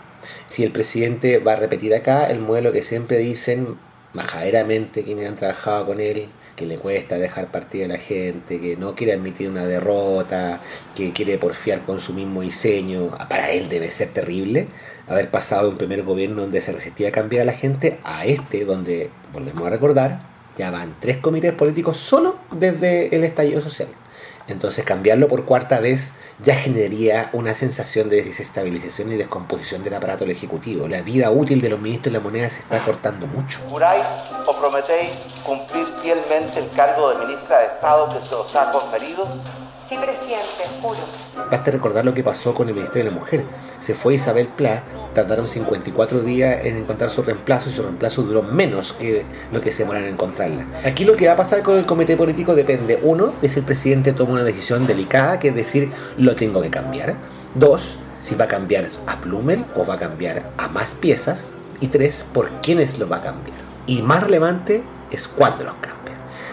si 0.47 0.63
el 0.65 0.71
presidente 0.71 1.39
va 1.39 1.55
a 1.55 1.57
repetir 1.57 1.95
acá 1.95 2.27
el 2.27 2.41
modelo 2.41 2.71
que 2.71 2.83
siempre 2.83 3.17
dicen 3.17 3.79
majaderamente 4.13 5.05
quienes 5.05 5.27
han 5.27 5.37
trabajado 5.37 5.87
con 5.87 6.01
él, 6.01 6.29
que 6.61 6.67
le 6.67 6.77
cuesta 6.77 7.17
dejar 7.17 7.51
partir 7.51 7.87
a 7.87 7.89
la 7.89 7.97
gente, 7.97 8.61
que 8.61 8.77
no 8.77 8.95
quiere 8.95 9.15
admitir 9.15 9.49
una 9.49 9.65
derrota, 9.65 10.61
que 10.95 11.11
quiere 11.15 11.39
porfiar 11.39 11.87
con 11.87 12.03
su 12.03 12.13
mismo 12.13 12.43
diseño, 12.43 13.13
para 13.31 13.51
él 13.51 13.71
debe 13.71 13.91
ser 13.91 14.11
terrible 14.11 14.69
haber 15.09 15.31
pasado 15.31 15.63
de 15.63 15.69
un 15.71 15.79
primer 15.79 16.03
gobierno 16.03 16.43
donde 16.43 16.61
se 16.61 16.73
resistía 16.73 17.09
a 17.09 17.13
cambiar 17.13 17.43
a 17.43 17.45
la 17.47 17.55
gente 17.55 17.99
a 18.05 18.27
este 18.27 18.67
donde, 18.67 19.09
volvemos 19.33 19.67
a 19.67 19.71
recordar, 19.71 20.21
Ya 20.59 20.71
van 20.71 20.95
tres 21.01 21.17
comités 21.17 21.55
políticos 21.55 21.97
solo 21.97 22.37
desde 22.51 23.17
el 23.17 23.25
estallido 23.25 23.63
social. 23.63 23.89
Entonces 24.51 24.85
cambiarlo 24.85 25.29
por 25.29 25.45
cuarta 25.45 25.81
vez 25.81 26.13
ya 26.41 26.55
generaría 26.55 27.31
una 27.33 27.55
sensación 27.55 28.09
de 28.09 28.23
desestabilización 28.23 29.13
y 29.13 29.17
descomposición 29.17 29.83
del 29.83 29.95
aparato 29.95 30.25
del 30.25 30.37
Ejecutivo. 30.37 30.89
La 30.89 31.03
vida 31.03 31.31
útil 31.31 31.61
de 31.61 31.69
los 31.69 31.81
ministros 31.81 32.13
de 32.13 32.19
la 32.19 32.25
moneda 32.25 32.51
se 32.51 32.61
está 32.61 32.79
cortando 32.81 33.27
mucho. 33.27 33.61
¿Juráis 33.71 34.07
o 34.47 34.59
prometéis 34.59 35.11
cumplir 35.45 35.87
fielmente 36.03 36.59
el 36.59 36.71
cargo 36.71 37.11
de 37.11 37.27
ministra 37.27 37.61
de 37.61 37.67
Estado 37.67 38.09
que 38.09 38.21
se 38.21 38.35
os 38.35 38.55
ha 38.57 38.73
conferido? 38.73 39.27
Sí, 39.89 39.97
presidente, 39.97 40.65
juro. 40.81 40.99
Basta 41.51 41.71
recordar 41.71 42.05
lo 42.05 42.15
que 42.15 42.23
pasó 42.23 42.55
con 42.55 42.69
el 42.69 42.75
Ministerio 42.75 43.05
de 43.07 43.11
la 43.11 43.21
Mujer. 43.21 43.45
Se 43.81 43.95
fue 43.95 44.15
Isabel 44.15 44.47
Pla, 44.47 44.85
tardaron 45.15 45.47
54 45.47 46.21
días 46.21 46.65
en 46.65 46.77
encontrar 46.77 47.11
su 47.11 47.23
reemplazo 47.23 47.71
y 47.71 47.73
su 47.73 47.83
reemplazo 47.83 48.23
duró 48.23 48.43
menos 48.43 48.93
que 48.93 49.25
lo 49.53 49.61
que 49.61 49.73
se 49.73 49.83
demoraron 49.83 50.09
en 50.09 50.15
encontrarla. 50.15 50.67
Aquí 50.85 51.05
lo 51.05 51.17
que 51.17 51.27
va 51.27 51.33
a 51.33 51.37
pasar 51.37 51.63
con 51.63 51.77
el 51.77 51.87
comité 51.87 52.17
político 52.17 52.55
depende, 52.55 52.99
uno, 53.03 53.33
de 53.41 53.49
si 53.49 53.61
el 53.61 53.65
presidente 53.65 54.13
toma 54.13 54.33
una 54.33 54.45
decisión 54.45 54.87
delicada, 54.87 55.39
que 55.39 55.49
es 55.49 55.55
decir, 55.55 55.91
lo 56.17 56.35
tengo 56.35 56.63
que 56.63 56.71
cambiar. 56.71 57.17
Dos, 57.55 57.97
si 58.21 58.35
va 58.35 58.45
a 58.45 58.49
cambiar 58.49 58.87
a 59.07 59.21
Plumel 59.21 59.65
o 59.75 59.85
va 59.85 59.95
a 59.95 59.99
cambiar 59.99 60.51
a 60.57 60.69
más 60.69 60.95
piezas. 60.95 61.57
Y 61.81 61.87
tres, 61.87 62.27
por 62.33 62.51
quiénes 62.61 62.99
lo 62.99 63.09
va 63.09 63.17
a 63.17 63.21
cambiar. 63.23 63.57
Y 63.87 64.03
más 64.03 64.23
relevante 64.23 64.85
es 65.11 65.27
cuándo 65.27 65.65
los 65.65 65.75
cambia. 65.77 66.00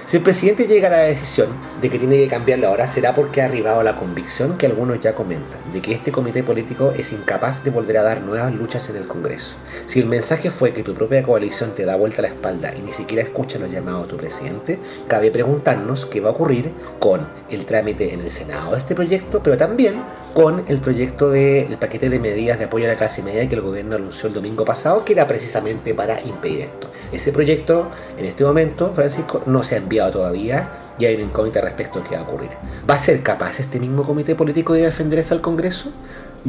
Si 0.08 0.16
el 0.16 0.24
presidente 0.24 0.68
llega 0.68 0.88
a 0.88 0.92
la 0.92 0.98
decisión 1.00 1.50
de 1.82 1.90
que 1.90 2.00
tiene 2.00 2.16
que 2.16 2.30
cambiarlo 2.30 2.70
ahora, 2.70 2.88
será 2.88 3.14
porque 3.14 3.42
ha 3.42 3.46
arribado 3.46 3.84
la 3.84 3.98
convicción 3.98 4.58
que 4.58 4.66
algunos 4.66 5.02
ya 5.02 5.14
comentan, 5.14 5.60
de 5.74 5.82
que 5.82 5.92
este 5.92 6.14
comité 6.14 6.44
político 6.44 6.94
es 6.96 7.12
incapaz 7.12 7.66
de 7.66 7.72
volver 7.72 7.98
a 7.98 8.04
dar 8.04 8.22
nuevas 8.22 8.54
luchas 8.54 8.90
en 8.90 8.96
el 8.96 9.06
Congreso. 9.06 9.58
Si 9.86 10.00
el 10.00 10.06
mensaje 10.06 10.50
fue 10.50 10.74
que 10.74 10.82
tu 10.82 10.94
propia 10.94 11.24
coalición 11.24 11.76
te 11.76 11.84
da 11.84 11.98
vuelta 11.98 12.22
la 12.22 12.30
espalda 12.30 12.74
y 12.74 12.84
ni 12.84 12.94
siquiera 12.94 13.22
escucha 13.22 13.60
los 13.60 13.70
llamados 13.70 14.04
de 14.04 14.12
tu 14.12 14.16
presidente, 14.16 14.80
cabe 15.10 15.30
preguntarnos 15.30 16.06
qué 16.06 16.22
va 16.22 16.30
a 16.30 16.32
ocurrir 16.32 16.72
con 17.00 17.28
el 17.50 17.66
trámite 17.66 18.14
en 18.14 18.22
el 18.22 18.32
Senado 18.32 18.72
de 18.72 18.78
este 18.78 18.96
proyecto, 18.96 19.44
pero 19.44 19.58
también 19.58 20.02
con 20.38 20.64
el 20.68 20.80
proyecto 20.80 21.32
del 21.32 21.80
paquete 21.80 22.12
de 22.12 22.20
medidas 22.20 22.60
de 22.60 22.66
apoyo 22.66 22.86
a 22.86 22.90
la 22.90 22.96
clase 22.96 23.24
media 23.24 23.50
que 23.50 23.56
el 23.56 23.62
gobierno 23.62 23.96
anunció 23.96 24.28
el 24.28 24.36
domingo 24.36 24.64
pasado, 24.66 25.04
que 25.04 25.14
era 25.14 25.28
precisamente 25.28 25.96
para 25.96 26.22
impedir 26.22 26.60
esto. 26.60 26.92
Ese 27.12 27.32
proyecto, 27.32 27.90
en 28.20 28.26
este 28.26 28.44
momento, 28.44 28.94
Francisco, 28.94 29.42
no 29.48 29.64
se 29.64 29.74
ha 29.74 29.78
enviado 29.80 30.12
todavía 30.12 30.70
y 31.00 31.06
hay 31.06 31.16
una 31.16 31.24
incógnita 31.24 31.60
respecto 31.62 31.98
a 31.98 32.04
qué 32.04 32.14
va 32.14 32.22
a 32.22 32.24
ocurrir. 32.26 32.52
¿Va 32.88 32.94
a 32.94 33.00
ser 33.00 33.24
capaz 33.24 33.60
este 33.60 33.80
mismo 33.80 34.04
comité 34.04 34.36
político 34.36 34.74
de 34.74 34.84
defender 34.84 35.18
eso 35.18 35.34
al 35.34 35.42
Congreso? 35.42 35.90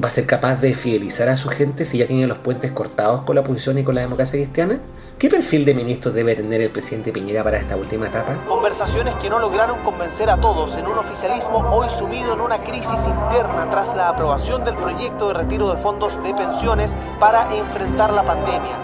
¿Va 0.04 0.08
a 0.08 0.10
ser 0.10 0.26
capaz 0.26 0.60
de 0.60 0.74
fidelizar 0.74 1.30
a 1.30 1.38
su 1.38 1.48
gente 1.48 1.86
si 1.86 1.96
ya 1.96 2.06
tiene 2.06 2.26
los 2.26 2.36
puentes 2.36 2.70
cortados 2.72 3.22
con 3.22 3.36
la 3.36 3.40
oposición 3.40 3.78
y 3.78 3.84
con 3.84 3.94
la 3.94 4.02
democracia 4.02 4.38
cristiana? 4.38 4.80
¿Qué 5.18 5.28
perfil 5.28 5.64
de 5.64 5.74
ministros 5.74 6.14
debe 6.14 6.36
tener 6.36 6.60
el 6.60 6.70
presidente 6.70 7.12
Piñera 7.12 7.42
para 7.42 7.58
esta 7.58 7.76
última 7.76 8.06
etapa? 8.06 8.44
Conversaciones 8.46 9.16
que 9.16 9.28
no 9.28 9.40
lograron 9.40 9.80
convencer 9.80 10.30
a 10.30 10.40
todos 10.40 10.76
en 10.76 10.86
un 10.86 10.96
oficialismo 10.96 11.58
hoy 11.72 11.90
sumido 11.90 12.34
en 12.34 12.40
una 12.40 12.62
crisis 12.62 13.04
interna 13.04 13.68
tras 13.68 13.96
la 13.96 14.10
aprobación 14.10 14.64
del 14.64 14.76
proyecto 14.76 15.26
de 15.26 15.34
retiro 15.34 15.74
de 15.74 15.82
fondos 15.82 16.22
de 16.22 16.32
pensiones 16.34 16.96
para 17.18 17.52
enfrentar 17.52 18.12
la 18.12 18.22
pandemia. 18.22 18.78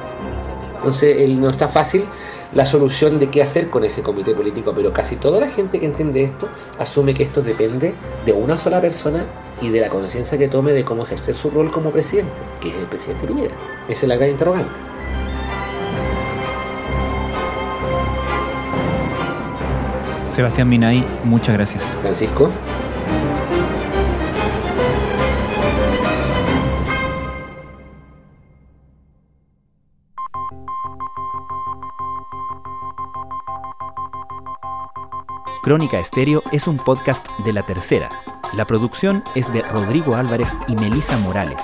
Entonces 0.75 1.39
no 1.39 1.49
está 1.51 1.69
fácil 1.69 2.05
la 2.53 2.67
solución 2.67 3.21
de 3.21 3.31
qué 3.31 3.41
hacer 3.41 3.71
con 3.71 3.85
ese 3.85 4.03
comité 4.03 4.35
político, 4.35 4.73
pero 4.75 4.93
casi 4.93 5.15
toda 5.15 5.39
la 5.39 5.47
gente 5.47 5.79
que 5.79 5.87
entiende 5.87 6.25
esto 6.25 6.49
asume 6.81 7.15
que 7.15 7.23
esto 7.23 7.43
depende 7.43 7.95
de 8.27 8.33
una 8.33 8.59
sola 8.59 8.81
persona 8.81 9.25
y 9.63 9.69
de 9.69 9.81
la 9.81 9.89
conciencia 9.89 10.37
que 10.37 10.49
tome 10.49 10.73
de 10.73 10.85
cómo 10.85 11.05
ejercer 11.05 11.37
su 11.37 11.49
rol 11.51 11.71
como 11.71 11.91
presidente, 11.91 12.35
que 12.61 12.71
es 12.71 12.75
el 12.77 12.87
presidente 12.87 13.25
Piñera. 13.25 13.55
Esa 13.87 14.03
es 14.05 14.09
la 14.09 14.17
gran 14.17 14.31
interrogante. 14.31 14.94
Sebastián 20.35 20.69
Minay, 20.69 21.07
muchas 21.23 21.55
gracias. 21.55 21.97
Francisco. 22.03 22.51
Crónica 35.63 36.01
Estéreo 36.01 36.43
es 36.51 36.67
un 36.67 36.79
podcast 36.79 37.29
de 37.45 37.53
La 37.53 37.65
Tercera. 37.65 38.09
La 38.55 38.67
producción 38.67 39.23
es 39.37 39.53
de 39.53 39.63
Rodrigo 39.63 40.17
Álvarez 40.17 40.57
y 40.67 40.75
Melisa 40.75 41.17
Morales. 41.19 41.63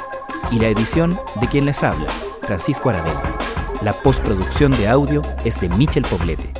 Y 0.53 0.61
la 0.61 0.69
edición 0.69 1.19
de 1.41 1.49
quien 1.49 1.65
les 1.65 1.83
habla, 1.83 2.07
Francisco 2.43 2.91
Aravena. 2.91 3.21
La 3.83 3.95
postproducción 3.95 4.71
de 4.71 4.87
audio 4.87 5.23
es 5.45 5.61
de 5.61 5.69
Michel 5.71 6.05
Poblete. 6.05 6.60